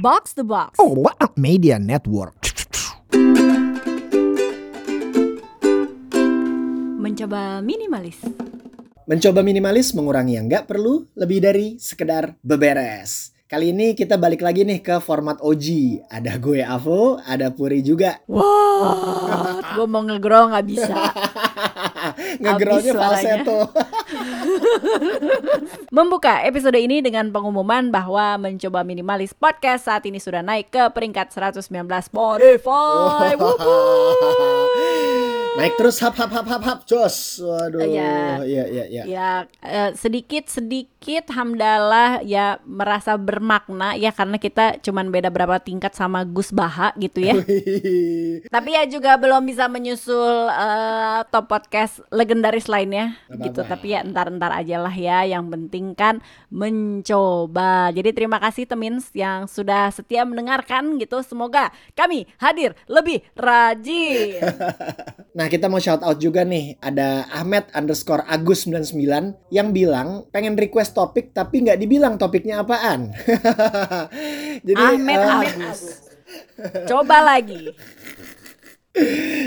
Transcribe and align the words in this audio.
Box 0.00 0.32
the 0.32 0.48
Box. 0.48 0.80
Oh, 0.80 0.96
what 0.96 1.12
a 1.20 1.28
media 1.36 1.76
network. 1.76 2.32
Mencoba 6.96 7.60
minimalis. 7.60 8.16
Mencoba 9.04 9.44
minimalis 9.44 9.92
mengurangi 9.92 10.40
yang 10.40 10.48
nggak 10.48 10.64
perlu 10.64 11.04
lebih 11.12 11.44
dari 11.44 11.76
sekedar 11.76 12.32
beberes. 12.40 13.36
Kali 13.44 13.76
ini 13.76 13.92
kita 13.92 14.16
balik 14.16 14.40
lagi 14.40 14.64
nih 14.64 14.80
ke 14.80 15.04
format 15.04 15.36
OG. 15.44 15.66
Ada 16.08 16.40
gue 16.40 16.64
Avo, 16.64 17.20
ada 17.20 17.52
Puri 17.52 17.84
juga. 17.84 18.24
Wah, 18.24 19.60
gue 19.60 19.84
mau 19.84 20.00
ngegrow 20.00 20.48
nggak 20.48 20.64
bisa. 20.64 20.96
Ngegrownya 22.40 22.92
falsetto. 22.96 23.68
Membuka 25.96 26.42
episode 26.46 26.78
ini 26.78 27.02
dengan 27.02 27.30
pengumuman 27.30 27.90
bahwa 27.90 28.38
mencoba 28.38 28.84
minimalis 28.86 29.34
podcast 29.34 29.86
saat 29.90 30.06
ini 30.06 30.18
sudah 30.22 30.42
naik 30.44 30.70
ke 30.70 30.82
peringkat 30.92 31.32
119 31.34 31.86
Spotify. 32.06 33.34
Naik 35.58 35.74
terus 35.74 35.98
hap 35.98 36.14
hap 36.14 36.30
hap 36.30 36.46
hap 36.46 36.62
hap 36.62 36.80
jos. 36.86 37.42
Waduh. 37.42 37.82
Iya. 37.82 38.44
Iya 38.46 38.64
iya 38.70 38.84
iya. 38.86 39.02
Ya 39.06 39.30
eh, 39.66 39.90
sedikit 39.98 40.46
sedikit 40.46 41.26
hamdalah 41.34 42.22
ya 42.22 42.62
merasa 42.62 43.18
bermakna 43.18 43.98
ya 43.98 44.14
karena 44.14 44.38
kita 44.38 44.78
cuman 44.78 45.10
beda 45.10 45.32
berapa 45.32 45.58
tingkat 45.58 45.96
sama 45.98 46.22
Gus 46.22 46.54
Baha 46.54 46.94
gitu 47.02 47.18
ya. 47.24 47.34
Tapi 48.54 48.70
ya 48.78 48.86
juga 48.86 49.18
belum 49.18 49.42
bisa 49.42 49.66
menyusul 49.66 50.50
eh, 50.50 51.20
top 51.34 51.50
podcast 51.50 51.98
legendaris 52.14 52.70
lainnya 52.70 53.18
Nggak 53.26 53.50
gitu. 53.50 53.60
apa-apa. 53.66 53.72
Tapi 53.74 53.86
ya 53.90 54.00
entar-entar 54.06 54.50
aja 54.54 54.76
lah 54.78 54.94
ya. 54.94 55.18
Yang 55.26 55.44
penting 55.50 55.86
kan 55.98 56.14
mencoba. 56.52 57.90
Jadi 57.90 58.10
terima 58.14 58.38
kasih 58.38 58.70
Temins 58.70 59.10
yang 59.16 59.50
sudah 59.50 59.90
setia 59.90 60.22
mendengarkan 60.22 61.00
gitu. 61.02 61.18
Semoga 61.26 61.74
kami 61.98 62.30
hadir 62.38 62.78
lebih 62.86 63.24
rajin. 63.34 64.40
Nah 65.40 65.48
kita 65.48 65.72
mau 65.72 65.80
shout 65.80 66.04
out 66.04 66.20
juga 66.20 66.44
nih 66.44 66.76
Ada 66.84 67.24
Ahmed 67.32 67.72
underscore 67.72 68.28
Agus 68.28 68.68
99 68.68 69.48
Yang 69.48 69.68
bilang 69.72 70.28
pengen 70.28 70.52
request 70.60 70.92
topik 70.92 71.32
Tapi 71.32 71.64
nggak 71.64 71.80
dibilang 71.80 72.20
topiknya 72.20 72.60
apaan 72.60 73.08
Jadi 74.68 74.76
Ahmed 74.76 75.16
eh, 75.16 75.32
Agus. 75.32 75.80
Coba 76.86 77.24
lagi. 77.24 77.72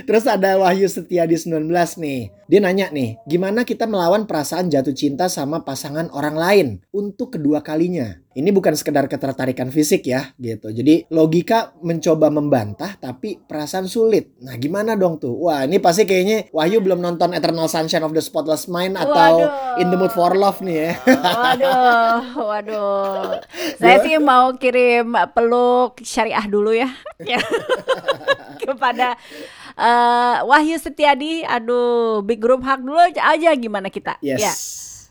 Terus 0.07 0.25
ada 0.25 0.55
Wahyu 0.55 0.87
Setiadi 0.87 1.35
19 1.35 1.67
nih. 1.99 2.31
Dia 2.47 2.59
nanya 2.63 2.87
nih, 2.89 3.19
gimana 3.27 3.67
kita 3.67 3.85
melawan 3.85 4.23
perasaan 4.23 4.71
jatuh 4.71 4.95
cinta 4.95 5.27
sama 5.27 5.67
pasangan 5.67 6.07
orang 6.15 6.35
lain 6.35 6.67
untuk 6.95 7.35
kedua 7.35 7.59
kalinya? 7.59 8.23
Ini 8.33 8.49
bukan 8.49 8.73
sekedar 8.73 9.05
ketertarikan 9.05 9.69
fisik 9.69 10.09
ya, 10.09 10.33
gitu. 10.41 10.73
Jadi 10.73 11.05
logika 11.13 11.69
mencoba 11.85 12.33
membantah 12.33 12.97
tapi 12.97 13.37
perasaan 13.37 13.85
sulit. 13.85 14.33
Nah, 14.41 14.57
gimana 14.57 14.97
dong 14.97 15.21
tuh? 15.21 15.37
Wah, 15.37 15.69
ini 15.69 15.77
pasti 15.77 16.09
kayaknya 16.09 16.49
Wahyu 16.49 16.81
belum 16.81 16.97
nonton 16.97 17.37
Eternal 17.37 17.69
Sunshine 17.69 18.01
of 18.01 18.09
the 18.09 18.25
Spotless 18.25 18.65
Mind 18.65 18.97
atau 18.97 19.45
Waduh. 19.45 19.81
In 19.85 19.93
the 19.93 19.97
Mood 20.01 20.09
for 20.17 20.33
Love 20.33 20.65
nih 20.65 20.77
ya. 20.81 20.91
Waduh, 21.05 22.21
waduh. 22.41 23.37
Saya 23.81 24.01
sih 24.01 24.17
mau 24.17 24.49
kirim 24.57 25.13
peluk 25.37 26.01
syariah 26.01 26.45
dulu 26.49 26.73
ya. 26.73 26.89
Ya. 27.21 27.37
Kepada 28.65 29.13
eh, 29.77 30.35
Wahyu 30.41 30.81
Setiadi. 30.81 31.45
Aduh, 31.45 32.25
big 32.25 32.41
group 32.41 32.65
hug 32.65 32.81
dulu 32.81 32.97
aja, 32.97 33.29
aja 33.29 33.53
gimana 33.53 33.93
kita. 33.93 34.17
Yes. 34.25 34.41
Ya. 34.41 34.53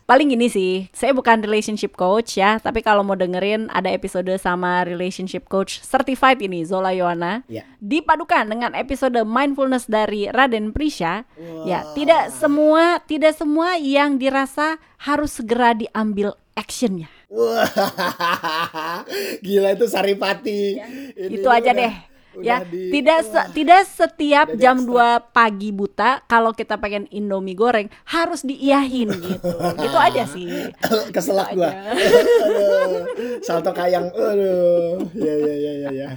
Paling 0.03 0.35
gini 0.35 0.51
sih, 0.51 0.91
saya 0.91 1.15
bukan 1.15 1.39
relationship 1.39 1.95
coach 1.95 2.35
ya, 2.35 2.59
tapi 2.59 2.83
kalau 2.83 3.07
mau 3.07 3.15
dengerin 3.15 3.71
ada 3.71 3.87
episode 3.87 4.27
sama 4.35 4.83
relationship 4.83 5.47
coach 5.47 5.79
certified 5.79 6.43
ini 6.43 6.67
Zola 6.67 6.91
Yohana. 6.91 7.47
Ya. 7.47 7.63
Dipadukan 7.79 8.43
dengan 8.43 8.75
episode 8.75 9.15
mindfulness 9.23 9.87
dari 9.87 10.27
Raden 10.27 10.75
Prisha. 10.75 11.23
Ya, 11.63 11.87
tidak 11.95 12.35
semua 12.35 12.99
tidak 13.07 13.39
semua 13.39 13.79
yang 13.79 14.19
dirasa 14.19 14.75
harus 14.99 15.39
segera 15.39 15.71
diambil 15.71 16.35
actionnya. 16.51 17.07
Wah, 17.31 17.65
gila 19.45 19.71
itu 19.71 19.87
Saripati. 19.87 20.83
Ini 21.15 21.31
itu 21.31 21.47
aja 21.47 21.71
udah- 21.71 21.79
deh. 21.79 21.93
Ya, 22.39 22.63
di- 22.63 22.89
tidak 22.89 23.19
se- 23.23 23.49
tidak 23.53 23.81
setiap 23.85 24.47
jam 24.55 24.79
ekstra. 24.79 25.21
2 25.21 25.35
pagi 25.35 25.69
buta 25.69 26.11
kalau 26.25 26.49
kita 26.49 26.75
pengen 26.75 27.05
Indomie 27.09 27.53
goreng 27.53 27.91
harus 28.05 28.41
diiyahin 28.41 29.11
gitu. 29.11 29.49
gitu 29.77 29.97
aja 29.97 30.23
sih. 30.25 30.49
keselak 31.15 31.51
Gitu 31.51 31.59
gua. 31.59 31.69
salto 33.45 33.71
kayang. 33.71 34.09
Aduh. 34.09 35.03
Ya 35.13 35.33
ya 35.35 35.53
ya 35.55 35.71
ya 35.73 35.89
ya. 35.91 36.09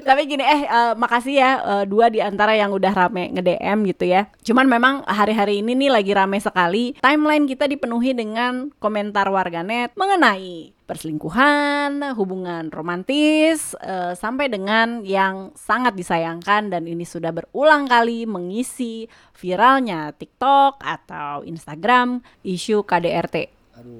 Tapi 0.00 0.24
gini 0.24 0.40
eh 0.40 0.62
eh, 0.62 0.92
makasih 0.94 1.34
ya 1.34 1.50
eh, 1.58 1.84
dua 1.84 2.08
di 2.08 2.18
antara 2.18 2.54
yang 2.54 2.70
udah 2.70 2.92
rame 2.92 3.28
nge-DM 3.30 3.78
gitu 3.88 4.04
ya. 4.04 4.30
Cuman 4.42 4.64
memang 4.64 5.02
hari-hari 5.04 5.58
ini 5.58 5.74
nih 5.74 5.90
lagi 5.90 6.12
rame 6.12 6.38
sekali. 6.38 6.94
Timeline 6.98 7.44
kita 7.44 7.66
dipenuhi 7.66 8.12
dengan 8.12 8.70
komentar 8.78 9.28
warganet 9.28 9.92
mengenai 9.94 10.77
perselingkuhan, 10.88 12.00
hubungan 12.16 12.72
romantis, 12.72 13.76
eh, 13.76 14.16
sampai 14.16 14.48
dengan 14.48 15.04
yang 15.04 15.52
sangat 15.52 15.92
disayangkan 15.92 16.72
dan 16.72 16.88
ini 16.88 17.04
sudah 17.04 17.28
berulang 17.28 17.84
kali 17.84 18.24
mengisi 18.24 19.04
viralnya 19.36 20.16
TikTok 20.16 20.80
atau 20.80 21.44
Instagram 21.44 22.24
isu 22.40 22.88
KDRT. 22.88 23.52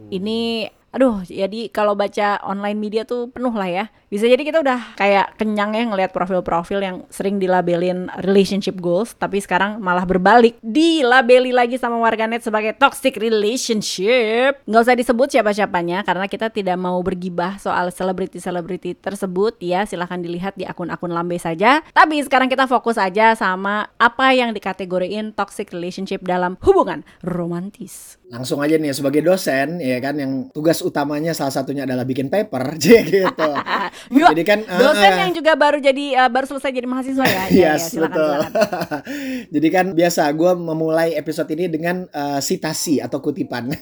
Ini 0.08 0.66
aduh 0.88 1.20
jadi 1.24 1.68
kalau 1.68 1.92
baca 1.92 2.40
online 2.44 2.78
media 2.80 3.02
tuh 3.04 3.28
penuh 3.28 3.52
lah 3.52 3.68
ya. 3.68 3.84
Bisa 4.08 4.24
jadi 4.24 4.40
kita 4.40 4.64
udah 4.64 4.96
kayak 4.96 5.36
kenyang 5.36 5.76
ya 5.76 5.84
ngelihat 5.84 6.16
profil-profil 6.16 6.80
yang 6.80 6.96
sering 7.12 7.36
dilabelin 7.36 8.08
relationship 8.24 8.80
goals 8.80 9.12
tapi 9.12 9.36
sekarang 9.36 9.84
malah 9.84 10.08
berbalik 10.08 10.56
dilabeli 10.64 11.52
lagi 11.52 11.76
sama 11.76 12.00
warganet 12.00 12.40
sebagai 12.40 12.72
toxic 12.80 13.20
relationship. 13.20 14.64
Nggak 14.64 14.82
usah 14.88 14.96
disebut 14.96 15.28
siapa-siapanya 15.36 16.08
karena 16.08 16.24
kita 16.24 16.48
tidak 16.48 16.80
mau 16.80 16.96
bergibah 17.04 17.60
soal 17.60 17.92
selebriti-selebriti 17.92 18.96
tersebut 18.96 19.60
ya. 19.60 19.84
Silahkan 19.84 20.16
dilihat 20.24 20.56
di 20.56 20.64
akun-akun 20.64 21.12
lambe 21.12 21.36
saja. 21.36 21.84
Tapi 21.92 22.24
sekarang 22.24 22.48
kita 22.48 22.64
fokus 22.64 22.96
aja 22.96 23.36
sama 23.36 23.92
apa 24.00 24.32
yang 24.32 24.56
dikategoriin 24.56 25.36
toxic 25.36 25.68
relationship 25.76 26.24
dalam 26.24 26.56
hubungan 26.64 27.04
romantis. 27.20 28.16
Langsung 28.32 28.64
aja 28.64 28.80
nih 28.80 28.96
sebagai 28.96 29.20
dosen 29.20 29.84
ya 29.84 30.00
kan 30.00 30.16
yang 30.16 30.48
tugas 30.52 30.77
utamanya 30.80 31.32
salah 31.36 31.54
satunya 31.54 31.84
adalah 31.84 32.04
bikin 32.04 32.28
paper 32.28 32.76
gitu. 32.82 33.50
Jadi 34.32 34.42
kan, 34.44 34.64
dosen 34.64 35.12
eh. 35.12 35.18
yang 35.26 35.32
juga 35.34 35.52
baru 35.58 35.78
jadi 35.80 36.04
eh, 36.24 36.30
baru 36.30 36.46
selesai 36.48 36.70
jadi 36.70 36.88
mahasiswa 36.88 37.24
ya. 37.24 37.36
Iya, 37.38 37.44
iya, 37.48 37.70
Yes, 37.76 37.94
silakan, 37.94 38.12
betul. 38.12 38.30
silakan. 38.32 39.00
Jadi 39.48 39.68
kan 39.72 39.86
biasa 39.92 40.22
gue 40.32 40.52
memulai 40.56 41.08
episode 41.16 41.48
ini 41.52 41.66
dengan 41.68 42.04
eh, 42.08 42.40
sitasi 42.40 43.00
atau 43.00 43.18
kutipan. 43.20 43.72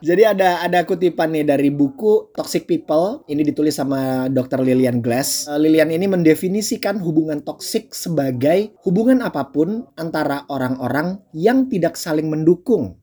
Jadi 0.00 0.22
ada 0.22 0.62
ada 0.62 0.82
kutipan 0.86 1.34
nih 1.34 1.44
dari 1.46 1.68
buku 1.70 2.34
Toxic 2.34 2.66
People. 2.66 3.26
Ini 3.26 3.42
ditulis 3.42 3.74
sama 3.74 4.26
Dr. 4.30 4.62
Lillian 4.62 5.00
Glass. 5.00 5.46
Eh, 5.50 5.58
Lillian 5.58 5.90
ini 5.90 6.06
mendefinisikan 6.06 7.00
hubungan 7.02 7.42
toksik 7.42 7.94
sebagai 7.94 8.74
hubungan 8.86 9.22
apa 9.24 9.50
pun 9.50 9.86
antara 9.98 10.46
orang-orang 10.50 11.20
yang 11.34 11.66
tidak 11.70 11.98
saling 11.98 12.28
mendukung. 12.30 12.98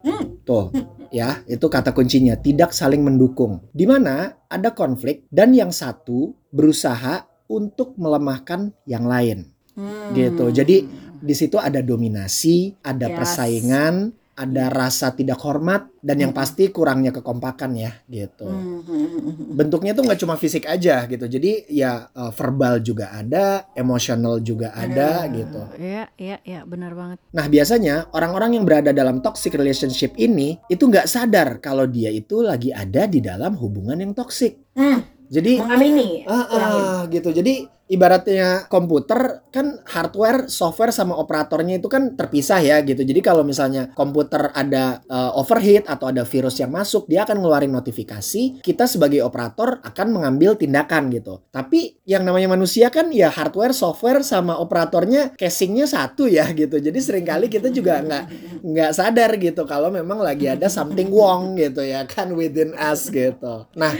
Tuh, 0.45 0.73
ya, 1.11 1.43
itu 1.45 1.67
kata 1.67 1.91
kuncinya, 1.91 2.39
tidak 2.39 2.71
saling 2.71 3.03
mendukung. 3.03 3.67
Di 3.75 3.85
mana 3.85 4.33
ada 4.47 4.71
konflik 4.71 5.27
dan 5.29 5.53
yang 5.53 5.69
satu 5.69 6.33
berusaha 6.49 7.27
untuk 7.51 7.99
melemahkan 7.99 8.71
yang 8.87 9.05
lain 9.05 9.51
Hmm. 9.71 10.11
gitu. 10.11 10.51
Jadi 10.51 10.83
di 11.21 11.33
situ 11.37 11.55
ada 11.55 11.79
dominasi, 11.79 12.75
ada 12.83 13.07
Yes. 13.07 13.15
persaingan, 13.15 13.93
ada 14.31 14.71
rasa 14.71 15.11
tidak 15.11 15.37
hormat 15.43 15.91
dan 15.99 16.17
yang 16.17 16.33
pasti 16.33 16.71
kurangnya 16.71 17.11
kekompakan 17.11 17.71
ya 17.75 17.91
gitu. 18.07 18.47
Hmm, 18.47 18.81
hmm, 18.81 19.05
hmm, 19.05 19.21
hmm. 19.21 19.47
Bentuknya 19.53 19.91
tuh 19.91 20.07
nggak 20.07 20.19
cuma 20.23 20.39
fisik 20.39 20.65
aja 20.65 21.03
gitu. 21.05 21.27
Jadi 21.27 21.67
ya 21.69 22.07
eh, 22.09 22.31
verbal 22.31 22.79
juga 22.79 23.11
ada, 23.11 23.67
emosional 23.75 24.39
juga 24.39 24.71
ada 24.71 25.27
gitu. 25.29 25.61
Iya, 25.77 26.03
iya, 26.15 26.37
iya, 26.47 26.61
benar 26.63 26.95
banget. 26.95 27.17
Nah 27.35 27.45
biasanya 27.51 28.09
orang-orang 28.15 28.57
yang 28.57 28.63
berada 28.63 28.95
dalam 28.95 29.19
toxic 29.19 29.53
relationship 29.53 30.15
ini 30.15 30.57
itu 30.71 30.87
nggak 30.87 31.05
sadar 31.11 31.59
kalau 31.59 31.85
dia 31.85 32.09
itu 32.09 32.39
lagi 32.39 32.71
ada 32.71 33.05
di 33.05 33.19
dalam 33.19 33.59
hubungan 33.59 33.99
yang 33.99 34.15
toxic. 34.15 34.57
Hmm, 34.73 35.03
Jadi 35.31 35.59
mengamini. 35.59 36.23
Ah, 36.27 36.47
ah, 36.47 36.97
gitu. 37.11 37.31
Jadi 37.31 37.67
ibaratnya 37.91 38.71
komputer 38.71 39.43
kan 39.51 39.83
hardware, 39.83 40.47
software 40.47 40.95
sama 40.95 41.19
operatornya 41.19 41.83
itu 41.83 41.91
kan 41.91 42.15
terpisah 42.15 42.63
ya 42.63 42.79
gitu. 42.87 43.03
Jadi 43.03 43.19
kalau 43.19 43.43
misalnya 43.43 43.91
komputer 43.91 44.47
ada 44.55 45.03
uh, 45.11 45.35
overheat 45.35 45.83
atau 45.91 46.07
ada 46.07 46.23
virus 46.23 46.55
yang 46.63 46.71
masuk, 46.71 47.03
dia 47.11 47.27
akan 47.27 47.43
ngeluarin 47.43 47.75
notifikasi. 47.75 48.63
Kita 48.63 48.87
sebagai 48.87 49.19
operator 49.27 49.83
akan 49.83 50.07
mengambil 50.07 50.55
tindakan 50.55 51.11
gitu. 51.11 51.43
Tapi 51.51 51.99
yang 52.07 52.23
namanya 52.23 52.55
manusia 52.55 52.87
kan 52.87 53.11
ya 53.11 53.27
hardware, 53.27 53.75
software 53.75 54.23
sama 54.23 54.55
operatornya 54.55 55.35
casingnya 55.35 55.83
satu 55.83 56.31
ya 56.31 56.47
gitu. 56.55 56.79
Jadi 56.79 56.99
sering 57.03 57.27
kali 57.27 57.51
kita 57.51 57.67
juga 57.75 57.99
nggak 57.99 58.25
nggak 58.63 58.91
sadar 58.95 59.35
gitu 59.35 59.67
kalau 59.67 59.91
memang 59.91 60.23
lagi 60.23 60.47
ada 60.47 60.71
something 60.71 61.11
wrong 61.11 61.59
gitu 61.59 61.83
ya 61.83 62.07
kan 62.07 62.31
within 62.31 62.71
us 62.79 63.11
gitu. 63.11 63.67
Nah, 63.75 63.91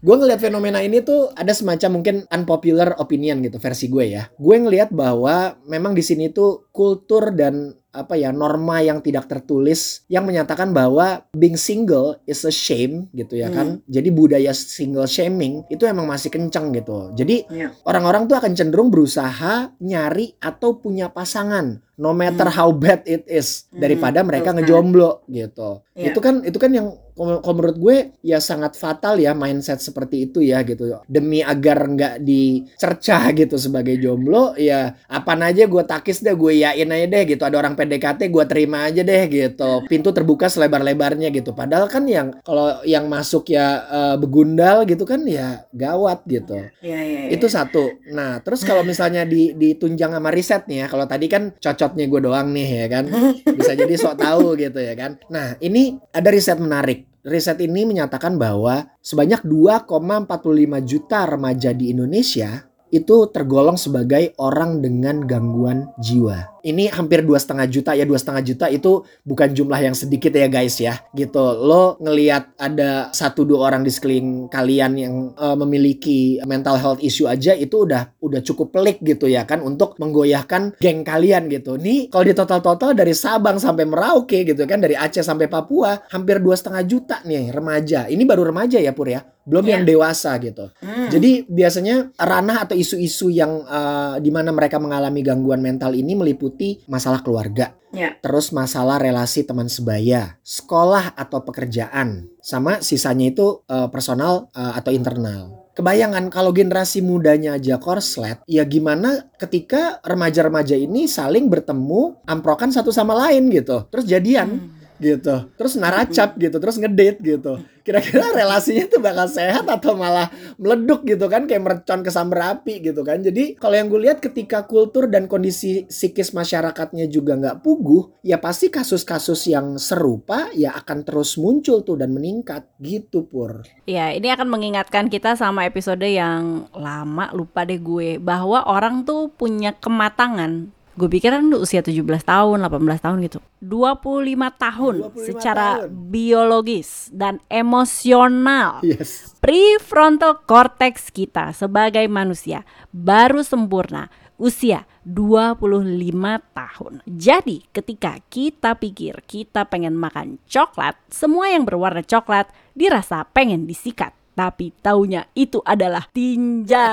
gue 0.00 0.16
ngeliat 0.16 0.40
fenomena 0.40 0.80
ini 0.80 1.04
tuh 1.04 1.28
ada 1.36 1.52
semacam 1.52 2.00
mungkin 2.00 2.16
unpopular 2.30 2.96
opinion 2.96 3.33
gitu 3.40 3.56
versi 3.58 3.88
gue 3.88 4.04
ya. 4.12 4.28
Gue 4.36 4.56
ngelihat 4.60 4.92
bahwa 4.92 5.56
memang 5.64 5.96
di 5.96 6.04
sini 6.04 6.28
tuh 6.28 6.68
kultur 6.70 7.32
dan 7.32 7.72
apa 7.94 8.18
ya 8.18 8.34
norma 8.34 8.82
yang 8.82 8.98
tidak 8.98 9.30
tertulis 9.30 10.02
yang 10.10 10.26
menyatakan 10.26 10.74
bahwa 10.74 11.22
being 11.30 11.54
single 11.54 12.18
is 12.26 12.42
a 12.42 12.50
shame 12.50 13.06
gitu 13.14 13.38
ya 13.38 13.46
kan. 13.54 13.78
Jadi 13.86 14.10
budaya 14.10 14.50
single 14.50 15.06
shaming 15.06 15.62
itu 15.70 15.86
emang 15.86 16.10
masih 16.10 16.26
kenceng 16.26 16.74
gitu. 16.74 17.14
Jadi 17.14 17.46
Iya. 17.46 17.70
orang-orang 17.86 18.26
tuh 18.26 18.34
akan 18.34 18.50
cenderung 18.58 18.90
berusaha 18.90 19.70
nyari 19.78 20.34
atau 20.42 20.74
punya 20.74 21.06
pasangan 21.14 21.78
no 21.94 22.10
matter 22.10 22.50
Hmm. 22.50 22.58
how 22.58 22.68
bad 22.74 23.06
it 23.06 23.22
is 23.30 23.70
Hmm, 23.70 23.78
daripada 23.78 24.26
mereka 24.26 24.50
betul 24.50 24.58
ngejomblo 24.66 25.10
gitu. 25.30 25.70
Iya. 25.94 26.10
Itu 26.10 26.18
kan 26.18 26.42
itu 26.42 26.58
kan 26.58 26.74
yang 26.74 26.98
kalau 27.14 27.54
menurut 27.54 27.78
gue 27.78 27.96
ya 28.26 28.42
sangat 28.42 28.74
fatal 28.74 29.22
ya 29.22 29.32
mindset 29.32 29.78
seperti 29.78 30.30
itu 30.30 30.42
ya 30.42 30.66
gitu. 30.66 31.00
Demi 31.06 31.40
agar 31.40 31.86
nggak 31.86 32.14
dicerca 32.20 33.30
gitu 33.38 33.54
sebagai 33.56 33.96
jomblo 34.02 34.58
ya 34.58 34.92
apa 35.08 35.38
aja 35.38 35.66
gue 35.66 35.84
takis 35.86 36.22
deh 36.22 36.34
gue 36.34 36.66
yain 36.66 36.90
aja 36.90 37.06
deh 37.06 37.22
gitu. 37.24 37.42
Ada 37.46 37.56
orang 37.62 37.74
PDKT 37.78 38.28
gue 38.28 38.44
terima 38.50 38.86
aja 38.90 39.02
deh 39.06 39.22
gitu. 39.30 39.86
Pintu 39.86 40.10
terbuka 40.10 40.50
selebar-lebarnya 40.50 41.30
gitu. 41.30 41.54
Padahal 41.54 41.86
kan 41.86 42.04
yang 42.06 42.34
kalau 42.42 42.82
yang 42.82 43.06
masuk 43.06 43.50
ya 43.50 43.66
eh, 43.86 44.16
begundal 44.18 44.82
gitu 44.84 45.06
kan 45.06 45.22
ya 45.26 45.64
gawat 45.70 46.26
gitu. 46.26 46.58
Iya, 46.82 47.00
iya, 47.00 47.20
iya. 47.28 47.30
Itu 47.34 47.46
satu. 47.46 48.02
Nah, 48.10 48.40
terus 48.42 48.66
kalau 48.66 48.82
misalnya 48.82 49.22
di 49.22 49.54
ditunjang 49.54 50.14
sama 50.14 50.30
riset 50.34 50.66
nih 50.66 50.84
ya, 50.84 50.86
kalau 50.90 51.06
tadi 51.06 51.26
kan 51.30 51.54
cocotnya 51.56 52.04
gue 52.10 52.20
doang 52.20 52.48
nih 52.50 52.68
ya 52.84 52.86
kan, 52.90 53.04
bisa 53.58 53.72
jadi 53.76 53.94
sok 53.94 54.16
tahu 54.18 54.58
gitu 54.58 54.78
ya 54.80 54.94
kan. 54.98 55.20
Nah, 55.30 55.56
ini 55.60 55.98
ada 56.10 56.28
riset 56.30 56.58
menarik. 56.58 57.03
Riset 57.24 57.56
ini 57.64 57.88
menyatakan 57.88 58.36
bahwa 58.36 58.84
sebanyak 59.00 59.48
2,45 59.48 60.84
juta 60.84 61.24
remaja 61.24 61.72
di 61.72 61.88
Indonesia 61.88 62.68
itu 62.92 63.26
tergolong 63.32 63.80
sebagai 63.80 64.36
orang 64.36 64.84
dengan 64.84 65.24
gangguan 65.24 65.88
jiwa. 65.96 66.53
Ini 66.64 66.88
hampir 66.96 67.20
dua 67.20 67.36
setengah 67.36 67.68
juta 67.68 67.92
ya 67.92 68.08
dua 68.08 68.16
setengah 68.16 68.40
juta 68.40 68.66
itu 68.72 69.04
bukan 69.20 69.52
jumlah 69.52 69.84
yang 69.84 69.92
sedikit 69.92 70.32
ya 70.32 70.48
guys 70.48 70.80
ya 70.80 70.96
gitu. 71.12 71.44
Lo 71.60 72.00
ngelihat 72.00 72.56
ada 72.56 73.12
satu 73.12 73.44
dua 73.44 73.68
orang 73.68 73.84
di 73.84 73.92
sekeliling 73.92 74.48
kalian 74.48 74.92
yang 74.96 75.14
eh, 75.36 75.56
memiliki 75.60 76.40
mental 76.48 76.80
health 76.80 77.04
issue 77.04 77.28
aja 77.28 77.52
itu 77.52 77.84
udah 77.84 78.16
udah 78.16 78.40
cukup 78.40 78.72
pelik 78.72 79.04
gitu 79.04 79.28
ya 79.28 79.44
kan 79.44 79.60
untuk 79.60 80.00
menggoyahkan 80.00 80.80
geng 80.80 81.04
kalian 81.04 81.52
gitu. 81.52 81.76
Nih 81.76 82.08
kalau 82.08 82.24
di 82.24 82.32
total-total 82.32 82.96
dari 82.96 83.12
Sabang 83.12 83.60
sampai 83.60 83.84
Merauke 83.84 84.40
gitu 84.48 84.64
kan 84.64 84.80
dari 84.80 84.96
Aceh 84.96 85.20
sampai 85.20 85.52
Papua 85.52 86.00
hampir 86.08 86.40
dua 86.40 86.56
setengah 86.56 86.80
juta 86.88 87.16
nih 87.28 87.52
remaja. 87.52 88.08
Ini 88.08 88.24
baru 88.24 88.48
remaja 88.48 88.80
ya 88.80 88.96
Pur 88.96 89.12
ya, 89.12 89.20
belum 89.44 89.68
Iya. 89.68 89.72
yang 89.76 89.82
dewasa 89.84 90.32
gitu. 90.40 90.72
Hmm. 90.80 91.12
Jadi 91.12 91.44
biasanya 91.44 92.14
ranah 92.16 92.64
atau 92.64 92.72
isu-isu 92.72 93.28
yang 93.28 93.60
eh, 93.66 94.16
di 94.24 94.30
mana 94.32 94.48
mereka 94.48 94.80
mengalami 94.80 95.20
gangguan 95.20 95.60
mental 95.60 95.92
ini 95.92 96.16
meliputi 96.16 96.53
masalah 96.86 97.20
keluarga, 97.20 97.74
Ya. 97.94 98.18
terus 98.18 98.50
masalah 98.50 98.98
relasi 98.98 99.46
teman 99.46 99.70
sebaya, 99.70 100.38
sekolah 100.42 101.14
atau 101.14 101.42
pekerjaan, 101.42 102.26
sama 102.42 102.82
sisanya 102.82 103.30
itu 103.30 103.62
eh, 103.66 103.88
personal 103.90 104.50
eh, 104.54 104.72
atau 104.78 104.90
internal. 104.90 105.64
Kebayangan 105.74 106.30
kalau 106.30 106.54
generasi 106.54 107.02
mudanya 107.02 107.58
aja 107.58 107.82
korslet, 107.82 108.38
ya 108.46 108.62
gimana 108.62 109.26
ketika 109.42 109.98
remaja-remaja 110.06 110.78
ini 110.78 111.10
saling 111.10 111.50
bertemu, 111.50 112.22
amprokan 112.30 112.70
satu 112.70 112.94
sama 112.94 113.10
lain 113.26 113.50
gitu, 113.50 113.82
terus 113.90 114.06
jadian 114.06 114.48
Hmm. 114.54 114.73
Gitu, 115.02 115.50
terus 115.58 115.74
naracap 115.74 116.38
gitu, 116.38 116.56
terus 116.62 116.76
ngedate 116.78 117.18
gitu. 117.20 117.58
Kira-kira 117.84 118.32
relasinya 118.32 118.88
tuh 118.88 118.96
bakal 118.96 119.28
sehat 119.28 119.68
atau 119.68 119.92
malah 119.92 120.32
meleduk 120.56 121.04
gitu 121.04 121.28
kan 121.28 121.44
kayak 121.44 121.60
mercon 121.60 122.00
ke 122.00 122.08
samber 122.08 122.40
api 122.56 122.80
gitu 122.80 123.04
kan. 123.04 123.20
Jadi 123.20 123.60
kalau 123.60 123.76
yang 123.76 123.92
gue 123.92 124.08
lihat 124.08 124.24
ketika 124.24 124.64
kultur 124.64 125.04
dan 125.12 125.28
kondisi 125.28 125.84
psikis 125.84 126.32
masyarakatnya 126.32 127.04
juga 127.12 127.36
nggak 127.36 127.60
puguh, 127.60 128.24
ya 128.24 128.40
pasti 128.40 128.72
kasus-kasus 128.72 129.52
yang 129.52 129.76
serupa 129.76 130.48
ya 130.56 130.72
akan 130.80 131.04
terus 131.04 131.36
muncul 131.36 131.84
tuh 131.84 132.00
dan 132.00 132.16
meningkat 132.16 132.64
gitu 132.80 133.28
pur. 133.28 133.68
Ya, 133.84 134.16
ini 134.16 134.32
akan 134.32 134.48
mengingatkan 134.48 135.12
kita 135.12 135.36
sama 135.36 135.68
episode 135.68 136.08
yang 136.08 136.72
lama 136.72 137.28
lupa 137.36 137.68
deh 137.68 137.76
gue 137.76 138.16
bahwa 138.16 138.64
orang 138.64 139.04
tuh 139.04 139.28
punya 139.28 139.76
kematangan. 139.76 140.72
Gue 140.94 141.10
pikir 141.10 141.34
kan 141.34 141.42
usia 141.58 141.82
17 141.82 142.06
tahun, 142.22 142.62
18 142.62 143.02
tahun 143.02 143.16
gitu. 143.26 143.38
25 143.58 144.30
tahun 144.54 144.94
25 145.10 145.26
secara 145.26 145.68
tahun. 145.82 145.90
biologis 146.10 147.10
dan 147.10 147.42
emosional. 147.50 148.78
Yes. 148.86 149.34
Prefrontal 149.42 150.46
cortex 150.46 151.10
kita 151.10 151.50
sebagai 151.50 152.06
manusia 152.06 152.62
baru 152.94 153.42
sempurna 153.42 154.06
usia 154.38 154.86
25 155.06 156.54
tahun. 156.54 156.92
Jadi 157.06 157.66
ketika 157.70 158.18
kita 158.30 158.78
pikir 158.78 159.22
kita 159.26 159.66
pengen 159.66 159.94
makan 159.98 160.42
coklat, 160.46 160.98
semua 161.10 161.50
yang 161.50 161.66
berwarna 161.66 162.02
coklat 162.02 162.50
dirasa 162.74 163.26
pengen 163.30 163.66
disikat. 163.66 164.14
Tapi 164.34 164.74
taunya 164.82 165.22
itu 165.38 165.62
adalah 165.62 166.10
tinja. 166.10 166.90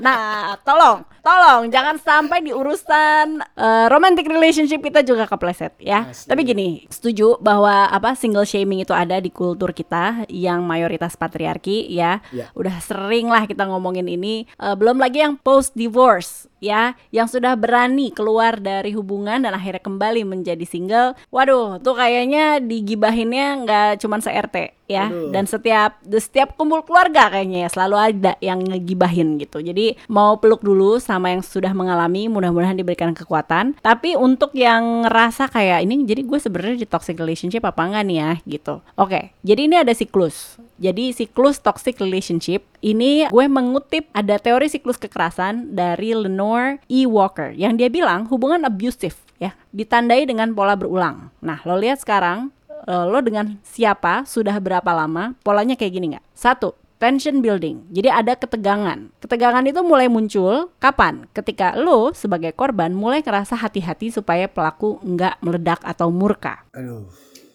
Nah, 0.00 0.56
tolong, 0.64 1.04
tolong 1.20 1.68
jangan 1.68 2.00
sampai 2.00 2.40
di 2.40 2.56
urusan 2.56 3.44
eh, 3.44 3.86
romantic 3.92 4.24
relationship 4.24 4.80
kita 4.80 5.04
juga 5.04 5.28
kepleset 5.28 5.76
ya. 5.76 6.08
Asli. 6.08 6.32
Tapi 6.32 6.40
gini, 6.42 6.68
setuju 6.88 7.36
bahwa 7.36 7.86
apa 7.92 8.16
single 8.16 8.48
shaming 8.48 8.80
itu 8.80 8.96
ada 8.96 9.20
di 9.20 9.28
kultur 9.28 9.76
kita 9.76 10.24
yang 10.32 10.64
mayoritas 10.64 11.20
patriarki 11.20 11.84
ya. 11.92 12.24
Ya. 12.32 12.48
Udah 12.56 12.80
sering 12.80 13.28
lah 13.28 13.44
kita 13.44 13.68
ngomongin 13.68 14.08
ini. 14.08 14.48
Eh, 14.56 14.74
belum 14.74 14.96
lagi 14.96 15.20
yang 15.20 15.36
post 15.36 15.76
divorce 15.76 16.48
ya, 16.64 16.96
yang 17.12 17.28
sudah 17.28 17.56
berani 17.56 18.12
keluar 18.12 18.56
dari 18.56 18.96
hubungan 18.96 19.44
dan 19.44 19.52
akhirnya 19.52 19.84
kembali 19.84 20.24
menjadi 20.24 20.64
single. 20.64 21.16
Waduh, 21.28 21.80
tuh 21.84 21.96
kayaknya 21.96 22.60
digibahinnya 22.60 23.64
nggak 23.64 23.90
cuman 24.00 24.20
se-RT 24.24 24.79
ya. 24.90 25.06
Aduh. 25.06 25.30
Dan 25.30 25.46
setiap 25.46 26.02
setiap 26.02 26.58
kumpul 26.58 26.82
keluarga 26.82 27.30
kayaknya 27.30 27.64
ya 27.64 27.68
selalu 27.70 27.96
ada 27.96 28.32
yang 28.42 28.58
ngegibahin 28.60 29.38
gitu. 29.38 29.62
Jadi 29.62 29.94
mau 30.10 30.42
peluk 30.42 30.66
dulu 30.66 30.98
sama 30.98 31.30
yang 31.30 31.46
sudah 31.46 31.70
mengalami, 31.70 32.26
mudah-mudahan 32.26 32.74
diberikan 32.74 33.14
kekuatan. 33.14 33.78
Tapi 33.78 34.18
untuk 34.18 34.50
yang 34.58 35.06
ngerasa 35.06 35.46
kayak 35.46 35.86
ini 35.86 36.02
jadi 36.02 36.26
gue 36.26 36.38
sebenarnya 36.42 36.76
di 36.82 36.88
toxic 36.90 37.14
relationship 37.16 37.62
apa 37.62 37.86
enggak 37.86 38.04
nih 38.10 38.18
ya 38.18 38.32
gitu. 38.44 38.74
Oke, 38.98 39.30
jadi 39.46 39.70
ini 39.70 39.76
ada 39.78 39.94
siklus. 39.94 40.58
Jadi 40.80 41.12
siklus 41.12 41.60
toxic 41.60 42.00
relationship 42.00 42.64
ini 42.80 43.28
gue 43.28 43.46
mengutip 43.46 44.08
ada 44.16 44.40
teori 44.40 44.72
siklus 44.72 44.96
kekerasan 44.96 45.76
dari 45.76 46.16
Lenore 46.16 46.80
E. 46.88 47.04
Walker 47.04 47.52
yang 47.52 47.76
dia 47.76 47.92
bilang 47.92 48.24
hubungan 48.32 48.64
abusive 48.64 49.14
ya 49.36 49.52
ditandai 49.72 50.24
dengan 50.24 50.52
pola 50.56 50.76
berulang. 50.76 51.32
Nah 51.44 51.60
lo 51.68 51.76
lihat 51.76 52.00
sekarang 52.00 52.52
eh, 52.86 53.04
lo 53.08 53.18
dengan 53.20 53.58
siapa 53.64 54.24
sudah 54.24 54.56
berapa 54.60 54.90
lama 54.92 55.36
polanya 55.40 55.76
kayak 55.76 55.92
gini 55.92 56.06
nggak? 56.16 56.26
Satu 56.32 56.76
tension 57.00 57.40
building. 57.40 57.88
Jadi 57.88 58.08
ada 58.12 58.36
ketegangan. 58.36 59.08
Ketegangan 59.24 59.64
itu 59.64 59.80
mulai 59.80 60.06
muncul 60.12 60.68
kapan? 60.76 61.24
Ketika 61.32 61.72
lo 61.80 62.12
sebagai 62.12 62.52
korban 62.52 62.92
mulai 62.92 63.24
ngerasa 63.24 63.56
hati-hati 63.56 64.12
supaya 64.12 64.44
pelaku 64.46 65.00
nggak 65.00 65.40
meledak 65.40 65.80
atau 65.80 66.12
murka. 66.12 66.68
Aduh. 66.76 67.08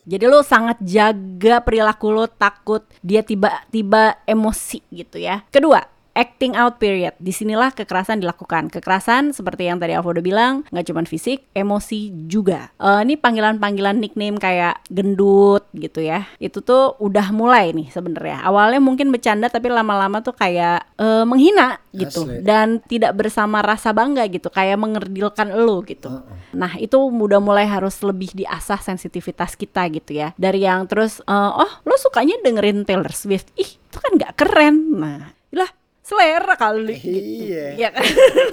Jadi 0.06 0.26
lo 0.30 0.46
sangat 0.46 0.78
jaga 0.86 1.66
perilaku 1.66 2.14
lo 2.14 2.30
takut 2.30 2.86
dia 3.02 3.26
tiba-tiba 3.26 4.22
emosi 4.26 4.82
gitu 4.94 5.18
ya. 5.18 5.42
Kedua, 5.50 5.82
acting 6.16 6.56
out 6.56 6.80
period. 6.80 7.14
Di 7.20 7.36
sinilah 7.36 7.76
kekerasan 7.76 8.24
dilakukan. 8.24 8.72
Kekerasan 8.72 9.36
seperti 9.36 9.68
yang 9.68 9.78
tadi 9.78 9.94
Alfa 9.94 10.16
udah 10.16 10.24
bilang, 10.24 10.54
nggak 10.72 10.88
cuma 10.88 11.04
fisik, 11.04 11.44
emosi 11.52 12.10
juga. 12.26 12.72
Eh, 12.80 13.04
ini 13.04 13.20
panggilan-panggilan 13.20 14.00
nickname 14.00 14.40
kayak 14.40 14.80
gendut 14.88 15.68
gitu 15.76 16.00
ya. 16.02 16.26
Itu 16.40 16.64
tuh 16.64 16.96
udah 17.04 17.36
mulai 17.36 17.76
nih 17.76 17.92
sebenarnya. 17.92 18.42
Awalnya 18.48 18.80
mungkin 18.80 19.12
bercanda 19.12 19.52
tapi 19.52 19.68
lama-lama 19.68 20.24
tuh 20.24 20.34
kayak 20.34 20.88
eh, 20.96 21.24
menghina 21.28 21.78
gitu 21.92 22.28
Asli. 22.28 22.44
dan 22.44 22.80
tidak 22.88 23.16
bersama 23.16 23.60
rasa 23.60 23.92
bangga 23.92 24.24
gitu, 24.32 24.48
kayak 24.48 24.80
mengerdilkan 24.80 25.52
lo 25.52 25.84
gitu. 25.84 26.24
Nah 26.56 26.80
itu 26.80 26.96
udah 26.96 27.44
mulai 27.44 27.68
harus 27.68 28.00
lebih 28.00 28.32
diasah 28.32 28.80
sensitivitas 28.80 29.60
kita 29.60 29.84
gitu 29.92 30.16
ya. 30.16 30.32
Dari 30.40 30.64
yang 30.64 30.88
terus, 30.88 31.20
eh, 31.20 31.52
oh 31.52 31.72
lo 31.84 31.96
sukanya 32.00 32.40
dengerin 32.40 32.88
Taylor 32.88 33.12
Swift, 33.12 33.52
ih 33.60 33.68
itu 33.68 33.98
kan 34.00 34.12
nggak 34.16 34.34
keren. 34.36 34.76
Nah, 34.96 35.32
lah 35.56 35.72
selera 36.06 36.54
kali 36.54 36.94
Iya. 36.96 37.66
Iya 37.74 37.90
kan 37.90 38.06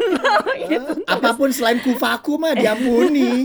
Gitu. 0.72 0.92
Apa 1.04 1.36
pun 1.36 1.52
selain 1.52 1.76
kufaku 1.78 2.40
mah 2.40 2.56
diampuni. 2.56 3.44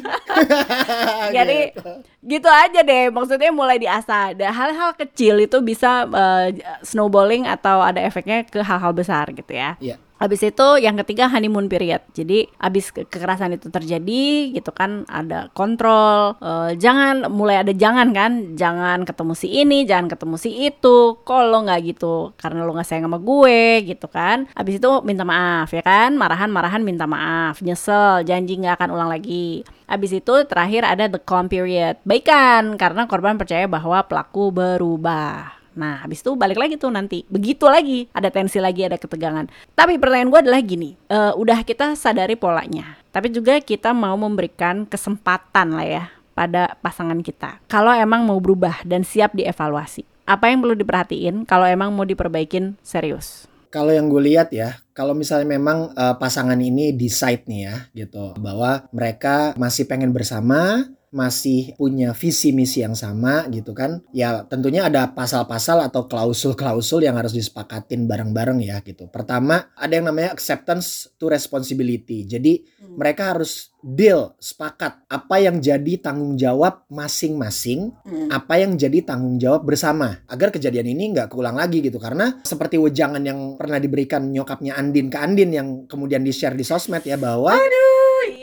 Jadi 1.36 1.60
Gitu. 1.70 1.92
gitu 2.24 2.50
aja 2.50 2.80
deh 2.82 3.08
maksudnya 3.10 3.52
mulai 3.52 3.76
diasah 3.78 4.32
ada 4.32 4.48
hal-hal 4.50 4.96
kecil 4.96 5.40
itu 5.40 5.60
bisa 5.60 6.08
eh, 6.08 6.48
snowballing 6.82 7.44
atau 7.46 7.80
ada 7.80 8.00
efeknya 8.00 8.44
ke 8.44 8.60
hal-hal 8.60 8.92
besar 8.92 9.28
gitu 9.30 9.52
ya 9.52 9.76
Iya. 9.78 10.00
Habis 10.18 10.42
itu 10.46 10.68
yang 10.82 10.98
ketiga 11.02 11.30
honeymoon 11.30 11.70
period. 11.70 12.02
Jadi 12.14 12.50
habis 12.58 12.90
ke- 12.90 13.06
kekerasan 13.06 13.58
itu 13.58 13.70
terjadi 13.70 14.54
gitu 14.54 14.74
kan 14.74 15.06
ada 15.10 15.50
kontrol. 15.54 16.38
Eh, 16.42 16.78
jangan 16.78 17.30
mulai 17.30 17.62
ada 17.62 17.74
jangan 17.74 18.10
kan, 18.14 18.58
jangan 18.58 19.06
ketemu 19.06 19.34
si 19.38 19.48
ini, 19.50 19.86
jangan 19.86 20.08
ketemu 20.10 20.36
si 20.38 20.50
itu. 20.54 21.22
Kalau 21.22 21.66
nggak 21.66 21.80
gitu 21.86 22.34
karena 22.38 22.66
lo 22.66 22.74
nggak 22.74 22.88
sayang 22.88 23.06
sama 23.10 23.20
gue 23.22 23.86
gitu 23.86 24.08
kan. 24.10 24.50
Habis 24.58 24.82
itu 24.82 24.90
minta 25.06 25.24
maaf 25.26 25.70
ya 25.74 25.82
kan, 25.82 26.18
marahan-marahan 26.18 26.82
minta 26.82 27.06
maaf, 27.06 27.62
nyesel, 27.62 28.26
janji 28.26 28.58
nggak 28.58 28.82
akan 28.82 28.90
ulang 28.94 29.10
lagi. 29.14 29.62
Habis 29.88 30.20
itu 30.20 30.34
terakhir 30.50 30.84
ada 30.84 31.08
the 31.08 31.22
calm 31.22 31.48
period. 31.48 31.96
Baikan 32.04 32.76
karena 32.76 33.08
korban 33.08 33.40
percaya 33.40 33.66
bahwa 33.72 34.04
pelaku 34.04 34.52
berubah. 34.52 35.57
Nah, 35.78 36.02
habis 36.02 36.26
itu 36.26 36.34
balik 36.34 36.58
lagi 36.58 36.76
tuh 36.76 36.90
nanti. 36.90 37.22
Begitu 37.30 37.70
lagi, 37.70 38.10
ada 38.10 38.34
tensi 38.34 38.58
lagi, 38.58 38.82
ada 38.82 38.98
ketegangan. 38.98 39.46
Tapi 39.78 40.02
pertanyaan 40.02 40.34
gue 40.34 40.42
adalah 40.42 40.62
gini, 40.66 40.98
eh, 41.08 41.34
udah 41.38 41.62
kita 41.62 41.94
sadari 41.94 42.34
polanya, 42.34 42.98
tapi 43.14 43.30
juga 43.30 43.62
kita 43.62 43.94
mau 43.94 44.18
memberikan 44.18 44.90
kesempatan 44.90 45.78
lah 45.78 45.86
ya 45.86 46.04
pada 46.34 46.74
pasangan 46.82 47.22
kita. 47.22 47.62
Kalau 47.70 47.94
emang 47.94 48.26
mau 48.26 48.42
berubah 48.42 48.82
dan 48.82 49.06
siap 49.06 49.38
dievaluasi, 49.38 50.02
apa 50.26 50.50
yang 50.50 50.66
perlu 50.66 50.74
diperhatiin 50.74 51.46
kalau 51.46 51.70
emang 51.70 51.94
mau 51.94 52.04
diperbaikin 52.04 52.74
serius? 52.82 53.46
Kalau 53.68 53.92
yang 53.92 54.08
gue 54.08 54.24
lihat 54.34 54.50
ya, 54.56 54.80
kalau 54.98 55.14
misalnya 55.14 55.54
memang 55.54 55.94
eh, 55.94 56.16
pasangan 56.18 56.58
ini 56.58 56.98
decide 56.98 57.46
nih 57.46 57.62
ya, 57.70 57.76
gitu, 57.94 58.34
bahwa 58.42 58.90
mereka 58.90 59.54
masih 59.60 59.86
pengen 59.86 60.10
bersama, 60.10 60.90
masih 61.12 61.74
punya 61.80 62.12
visi 62.12 62.52
misi 62.52 62.84
yang 62.84 62.94
sama 62.94 63.48
gitu 63.48 63.72
kan, 63.72 64.04
ya 64.12 64.44
tentunya 64.46 64.88
ada 64.88 65.12
pasal-pasal 65.12 65.84
atau 65.88 66.06
klausul-klausul 66.06 67.04
yang 67.04 67.16
harus 67.16 67.32
disepakatin 67.36 68.06
bareng-bareng 68.06 68.60
ya 68.64 68.80
gitu. 68.84 69.08
Pertama 69.08 69.72
ada 69.76 69.94
yang 69.94 70.10
namanya 70.12 70.36
acceptance 70.36 71.12
to 71.16 71.32
responsibility. 71.32 72.28
Jadi 72.28 72.64
mereka 72.98 73.36
harus 73.36 73.72
deal, 73.88 74.36
sepakat 74.42 75.06
apa 75.08 75.36
yang 75.40 75.64
jadi 75.64 76.02
tanggung 76.02 76.36
jawab 76.36 76.84
masing-masing 76.92 77.94
apa 78.28 78.60
yang 78.60 78.76
jadi 78.76 79.06
tanggung 79.06 79.40
jawab 79.40 79.64
bersama 79.64 80.20
agar 80.28 80.52
kejadian 80.52 80.92
ini 80.92 81.16
nggak 81.16 81.32
keulang 81.32 81.56
lagi 81.56 81.80
gitu 81.80 81.96
karena 82.02 82.42
seperti 82.44 82.76
wejangan 82.76 83.24
yang 83.24 83.56
pernah 83.56 83.80
diberikan 83.80 84.28
nyokapnya 84.28 84.76
Andin 84.76 85.08
ke 85.08 85.18
Andin 85.18 85.50
yang 85.56 85.68
kemudian 85.88 86.26
di 86.26 86.36
share 86.36 86.58
di 86.58 86.68
sosmed 86.68 87.06
ya 87.08 87.16
bahwa 87.16 87.56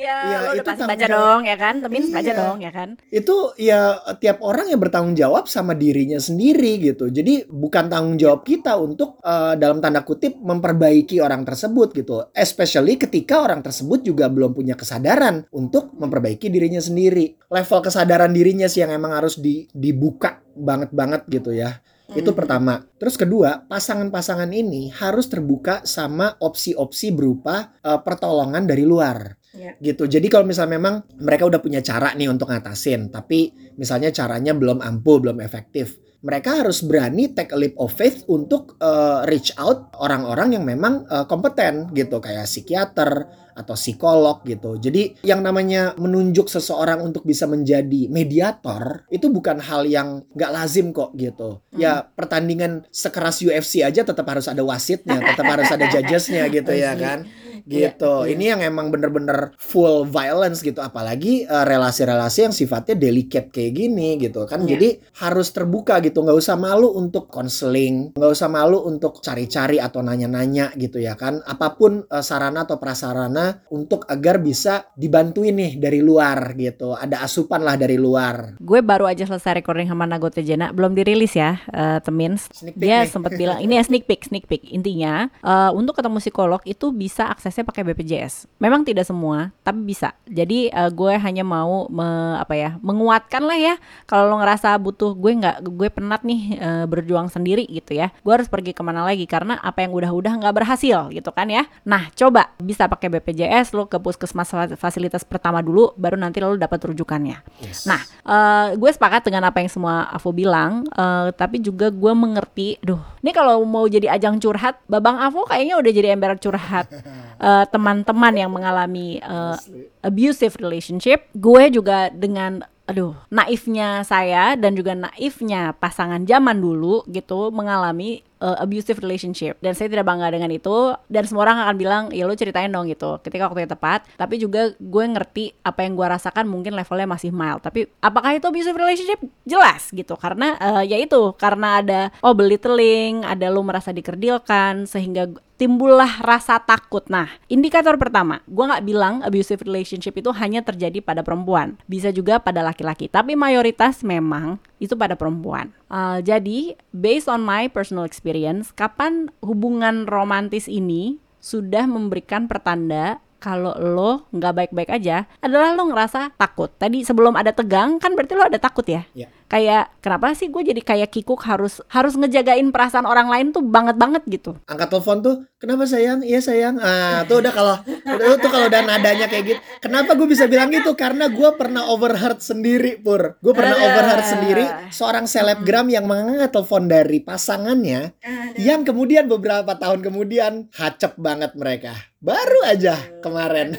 iya, 0.04 0.16
Iya, 0.20 0.36
lo 0.38 0.50
udah 0.50 0.54
itu 0.54 0.68
pasti 0.68 0.82
baca 0.84 1.00
jawab. 1.00 1.14
dong 1.16 1.40
ya 1.42 1.56
kan? 1.56 1.74
Temin 1.80 2.04
baca 2.08 2.20
Iya. 2.22 2.34
dong 2.36 2.58
ya 2.60 2.70
kan? 2.70 2.88
itu 3.10 3.36
ya 3.56 3.80
tiap 4.16 4.38
orang 4.40 4.66
yang 4.68 4.78
bertanggung 4.78 5.14
jawab 5.14 5.44
sama 5.46 5.72
dirinya 5.72 6.18
sendiri 6.18 6.76
gitu 6.78 7.08
jadi 7.08 7.46
bukan 7.46 7.88
tanggung 7.88 8.16
jawab 8.16 8.42
kita 8.42 8.76
untuk 8.76 9.16
eh, 9.20 9.54
dalam 9.54 9.78
tanda 9.78 10.02
kutip 10.02 10.36
memperbaiki 10.36 11.18
orang 11.18 11.42
tersebut 11.42 11.92
gitu 11.92 12.28
especially 12.32 12.94
ketika 12.94 13.40
orang 13.40 13.60
tersebut 13.60 14.02
juga 14.02 14.28
belum 14.28 14.52
punya 14.52 14.74
kesadaran 14.74 15.46
untuk 15.50 15.94
memperbaiki 15.94 16.46
dirinya 16.46 16.78
sendiri 16.78 17.40
level 17.46 17.80
kesadaran 17.80 18.30
dirinya 18.30 18.66
sih 18.66 18.82
yang 18.82 18.92
emang 18.92 19.14
harus 19.14 19.38
di- 19.38 19.66
dibuka 19.70 20.44
banget 20.52 20.90
banget 20.90 21.22
gitu 21.28 21.50
ya 21.50 21.80
Itu 22.04 22.30
pertama. 22.30 22.84
Terus 23.00 23.16
kedua, 23.16 23.64
pasangan-pasangan 23.64 24.52
ini 24.52 24.92
harus 24.92 25.24
terbuka 25.24 25.82
sama 25.82 26.36
opsi-opsi 26.36 27.10
berupa 27.10 27.72
eh, 27.80 27.96
pertolongan 27.96 28.68
dari 28.68 28.84
luar. 28.84 29.40
Iya. 29.54 29.72
Gitu. 29.78 30.04
Jadi 30.10 30.26
kalau 30.26 30.44
misalnya 30.44 30.76
memang 30.76 30.94
mereka 31.22 31.46
udah 31.46 31.62
punya 31.62 31.80
cara 31.80 32.12
nih 32.12 32.28
untuk 32.28 32.50
ngatasin, 32.50 33.08
tapi 33.08 33.54
misalnya 33.78 34.10
caranya 34.10 34.52
belum 34.52 34.82
ampuh, 34.82 35.22
belum 35.22 35.38
efektif. 35.40 36.02
Mereka 36.24 36.64
harus 36.64 36.80
berani 36.80 37.36
take 37.36 37.52
a 37.52 37.58
leap 37.58 37.76
of 37.76 37.92
faith 37.92 38.24
untuk 38.32 38.80
eh, 38.80 39.28
reach 39.28 39.52
out 39.60 39.92
orang-orang 40.00 40.58
yang 40.58 40.64
memang 40.64 41.06
eh, 41.06 41.24
kompeten 41.28 41.92
gitu 41.94 42.18
kayak 42.18 42.48
psikiater 42.48 43.28
atau 43.54 43.78
psikolog 43.78 44.42
gitu. 44.42 44.76
Jadi 44.76 45.22
yang 45.22 45.40
namanya 45.40 45.94
menunjuk 45.94 46.50
seseorang 46.50 47.00
untuk 47.00 47.22
bisa 47.22 47.46
menjadi 47.46 48.10
mediator 48.10 49.06
itu 49.08 49.30
bukan 49.30 49.62
hal 49.62 49.86
yang 49.86 50.26
nggak 50.34 50.50
lazim 50.50 50.90
kok 50.90 51.14
gitu. 51.14 51.62
Ya 51.70 52.02
pertandingan 52.02 52.84
sekeras 52.90 53.40
UFC 53.40 53.86
aja 53.86 54.02
tetap 54.02 54.26
harus 54.26 54.50
ada 54.50 54.60
wasitnya, 54.66 55.22
tetap 55.22 55.46
harus 55.46 55.70
ada 55.70 55.86
judgesnya 55.86 56.50
gitu 56.50 56.74
ya 56.84 56.98
kan. 56.98 57.30
Iya, 57.64 57.96
Gitu. 57.96 58.14
iya. 58.28 58.32
Ini 58.36 58.44
yang 58.56 58.60
emang 58.64 58.92
bener-bener 58.92 59.56
full 59.56 60.04
violence 60.04 60.60
gitu. 60.60 60.84
Apalagi 60.84 61.48
eh, 61.48 61.64
relasi-relasi 61.64 62.38
yang 62.50 62.54
sifatnya 62.54 62.94
delicate 62.96 63.48
kayak 63.48 63.72
gini 63.72 64.20
gitu 64.20 64.44
kan. 64.44 64.64
Iya. 64.64 64.76
Jadi 64.76 64.88
harus 65.24 65.48
terbuka 65.50 65.98
gitu. 66.04 66.20
Nggak 66.20 66.38
usah 66.38 66.56
malu 66.60 66.92
untuk 66.92 67.32
konseling, 67.32 68.12
nggak 68.16 68.32
usah 68.32 68.48
malu 68.52 68.84
untuk 68.84 69.24
cari-cari 69.24 69.80
atau 69.80 70.04
nanya-nanya 70.04 70.76
gitu 70.76 71.00
ya 71.00 71.16
kan. 71.16 71.40
Apa 71.44 71.76
pun 71.76 72.04
eh, 72.04 72.24
sarana 72.24 72.68
atau 72.68 72.76
prasarana 72.76 73.64
untuk 73.72 74.04
agar 74.12 74.40
bisa 74.44 74.92
dibantuin 74.92 75.56
nih 75.56 75.72
dari 75.80 76.04
luar 76.04 76.52
gitu. 76.54 76.92
Ada 76.92 77.24
asupan 77.24 77.64
lah 77.64 77.80
dari 77.80 77.96
luar. 77.96 78.60
Gue 78.60 78.84
baru 78.84 79.08
aja 79.08 79.24
selesai 79.24 79.64
recording 79.64 79.88
sama 79.88 80.04
Nagote 80.04 80.44
Jena, 80.44 80.70
belum 80.70 80.92
dirilis 80.92 81.32
ya, 81.32 81.56
eh, 81.72 81.98
temin. 82.04 82.36
Sneak 82.36 82.76
peek 82.76 82.84
Dia 82.84 83.08
sempat 83.08 83.32
bilang 83.38 83.62
ini 83.64 83.80
ya 83.80 83.84
sneak 83.86 84.04
peek, 84.04 84.28
sneak 84.28 84.44
peek. 84.44 84.68
Intinya 84.68 85.32
eh, 85.40 85.70
untuk 85.72 85.96
ketemu 85.96 86.20
psikolog 86.20 86.60
itu 86.68 86.92
bisa 86.92 87.32
aksesnya 87.54 87.70
pakai 87.70 87.86
BPJS. 87.86 88.50
Memang 88.58 88.82
tidak 88.82 89.06
semua, 89.06 89.54
tapi 89.62 89.86
bisa. 89.86 90.10
Jadi 90.26 90.74
eh, 90.74 90.90
gue 90.90 91.14
hanya 91.14 91.46
mau 91.46 91.86
me- 91.86 92.34
apa 92.34 92.58
ya, 92.58 92.74
menguatkan 92.82 93.46
lah 93.46 93.54
ya. 93.54 93.74
Kalau 94.10 94.26
lo 94.26 94.42
ngerasa 94.42 94.74
butuh, 94.82 95.14
gue 95.14 95.38
nggak, 95.38 95.62
gue 95.62 95.88
penat 95.94 96.26
nih 96.26 96.58
eh, 96.58 96.84
berjuang 96.90 97.30
sendiri 97.30 97.62
gitu 97.70 97.94
ya. 97.94 98.10
Gue 98.26 98.34
harus 98.34 98.50
pergi 98.50 98.74
ke 98.74 98.82
mana 98.82 99.06
lagi 99.06 99.22
karena 99.30 99.62
apa 99.62 99.86
yang 99.86 99.94
udah-udah 99.94 100.42
nggak 100.42 100.50
berhasil 100.50 101.14
gitu 101.14 101.30
kan 101.30 101.46
ya. 101.46 101.62
Nah 101.86 102.10
coba 102.18 102.50
bisa 102.58 102.90
pakai 102.90 103.06
BPJS, 103.14 103.70
lo 103.70 103.86
ke 103.86 104.02
puskesmas 104.02 104.50
fasilitas 104.74 105.22
pertama 105.22 105.62
dulu, 105.62 105.94
baru 105.94 106.18
nanti 106.18 106.42
lo 106.42 106.58
dapat 106.58 106.90
rujukannya. 106.90 107.38
Yes. 107.62 107.86
Nah, 107.86 108.02
eh, 108.02 108.66
gue 108.74 108.90
sepakat 108.90 109.30
dengan 109.30 109.46
apa 109.46 109.62
yang 109.62 109.70
semua 109.70 110.10
Avo 110.10 110.34
bilang, 110.34 110.82
eh, 110.90 111.30
tapi 111.38 111.62
juga 111.62 111.94
gue 111.94 112.12
mengerti, 112.18 112.82
duh, 112.82 112.98
ini 113.22 113.30
kalau 113.30 113.62
mau 113.62 113.86
jadi 113.86 114.10
ajang 114.18 114.42
curhat, 114.42 114.82
Babang 114.90 115.22
Avo 115.22 115.46
kayaknya 115.46 115.78
udah 115.78 115.92
jadi 115.94 116.08
ember 116.18 116.34
curhat 116.40 116.90
eh, 117.44 117.64
teman-teman 117.68 118.34
yang 118.34 118.50
mengalami 118.50 119.20
eh, 119.20 119.56
abusive 120.00 120.56
relationship. 120.56 121.28
Gue 121.36 121.68
juga 121.68 122.08
dengan 122.08 122.64
aduh 122.84 123.16
naifnya 123.32 124.04
saya 124.04 124.60
dan 124.60 124.76
juga 124.76 124.92
naifnya 124.92 125.72
pasangan 125.80 126.20
zaman 126.28 126.60
dulu 126.60 127.00
gitu 127.08 127.48
mengalami 127.48 128.20
uh, 128.40 128.56
abusive 128.62 128.98
relationship. 129.02 129.58
Dan 129.60 129.76
saya 129.76 129.90
tidak 129.90 130.08
bangga 130.08 130.32
dengan 130.34 130.50
itu. 130.50 130.94
Dan 131.10 131.28
semua 131.28 131.46
orang 131.50 131.66
akan 131.68 131.74
bilang 131.76 132.02
ya 132.10 132.24
lu 132.24 132.34
ceritain 132.34 132.70
dong 132.70 132.88
gitu. 132.90 133.18
Ketika 133.22 133.50
waktunya 133.50 133.70
tepat. 133.70 134.06
Tapi 134.16 134.40
juga 134.40 134.72
gue 134.78 135.04
ngerti 135.04 135.54
apa 135.62 135.84
yang 135.84 135.94
gue 135.94 136.06
rasakan 136.06 136.48
mungkin 136.48 136.74
levelnya 136.74 137.06
masih 137.06 137.30
mild. 137.30 137.62
Tapi 137.62 137.86
apakah 138.02 138.34
itu 138.34 138.46
abusive 138.48 138.78
relationship? 138.78 139.20
Jelas 139.44 139.90
gitu. 139.92 140.14
Karena 140.18 140.56
uh, 140.58 140.82
ya 140.82 140.98
itu. 140.98 141.34
Karena 141.36 141.82
ada 141.84 142.00
oh 142.24 142.34
belittling 142.34 143.26
ada 143.26 143.50
lu 143.50 143.62
merasa 143.62 143.90
dikerdilkan 143.90 144.86
sehingga 144.88 145.30
timbullah 145.54 146.20
rasa 146.20 146.58
takut. 146.58 147.06
Nah, 147.06 147.30
indikator 147.46 147.94
pertama, 147.94 148.42
gue 148.44 148.64
nggak 148.66 148.84
bilang 148.84 149.14
abusive 149.22 149.62
relationship 149.62 150.14
itu 150.18 150.30
hanya 150.34 150.60
terjadi 150.60 150.98
pada 151.00 151.22
perempuan, 151.22 151.78
bisa 151.86 152.10
juga 152.10 152.42
pada 152.42 152.60
laki-laki. 152.60 153.06
Tapi 153.06 153.38
mayoritas 153.38 154.02
memang 154.02 154.58
itu 154.82 154.98
pada 154.98 155.14
perempuan. 155.14 155.70
Uh, 155.86 156.18
jadi, 156.20 156.74
based 156.90 157.30
on 157.30 157.42
my 157.42 157.70
personal 157.70 158.04
experience, 158.04 158.74
kapan 158.74 159.30
hubungan 159.40 160.06
romantis 160.10 160.66
ini 160.66 161.22
sudah 161.38 161.84
memberikan 161.84 162.48
pertanda 162.48 163.20
kalau 163.44 163.76
lo 163.76 164.24
nggak 164.32 164.54
baik-baik 164.56 164.88
aja 164.88 165.28
adalah 165.44 165.76
lo 165.76 165.84
ngerasa 165.92 166.32
takut. 166.40 166.72
Tadi 166.80 167.04
sebelum 167.04 167.36
ada 167.36 167.52
tegang 167.52 168.00
kan 168.00 168.16
berarti 168.16 168.32
lo 168.32 168.48
ada 168.48 168.56
takut 168.56 168.88
ya. 168.88 169.04
Ya. 169.12 169.28
Kayak 169.44 169.94
kenapa 170.04 170.36
sih 170.36 170.52
gue 170.52 170.60
jadi 170.60 170.82
kayak 170.84 171.08
kikuk 171.08 171.40
harus 171.48 171.80
harus 171.88 172.12
ngejagain 172.20 172.68
perasaan 172.68 173.08
orang 173.08 173.32
lain 173.32 173.46
tuh 173.56 173.64
banget 173.64 173.96
banget 173.96 174.22
gitu. 174.28 174.52
angkat 174.68 174.92
telepon 174.92 175.18
tuh 175.24 175.36
kenapa 175.56 175.88
sayang 175.88 176.20
iya 176.20 176.44
sayang 176.44 176.76
ah 176.76 177.24
tuh 177.24 177.40
udah 177.40 177.52
kalau 177.56 177.76
udah 178.04 178.36
tuh 178.36 178.50
kalau 178.52 178.68
udah 178.68 178.84
nadanya 178.84 179.26
kayak 179.32 179.44
gitu 179.56 179.60
kenapa 179.80 180.12
gue 180.12 180.28
bisa 180.28 180.44
bilang 180.44 180.68
gitu 180.68 180.92
karena 180.92 181.32
gue 181.32 181.50
pernah 181.56 181.88
overheard 181.88 182.44
sendiri 182.44 183.00
pur 183.00 183.40
gue 183.40 183.54
pernah 183.56 183.80
Aduh. 183.80 183.86
overheard 183.88 184.26
sendiri 184.28 184.64
seorang 184.92 185.24
selebgram 185.24 185.88
yang 185.88 186.04
mengangkat 186.04 186.52
telepon 186.52 186.84
dari 186.84 187.24
pasangannya 187.24 188.12
yang 188.60 188.84
kemudian 188.84 189.24
beberapa 189.24 189.72
tahun 189.80 190.04
kemudian 190.04 190.68
hacep 190.76 191.16
banget 191.16 191.56
mereka 191.56 191.96
baru 192.24 192.60
aja 192.64 192.96
kemarin. 193.20 193.76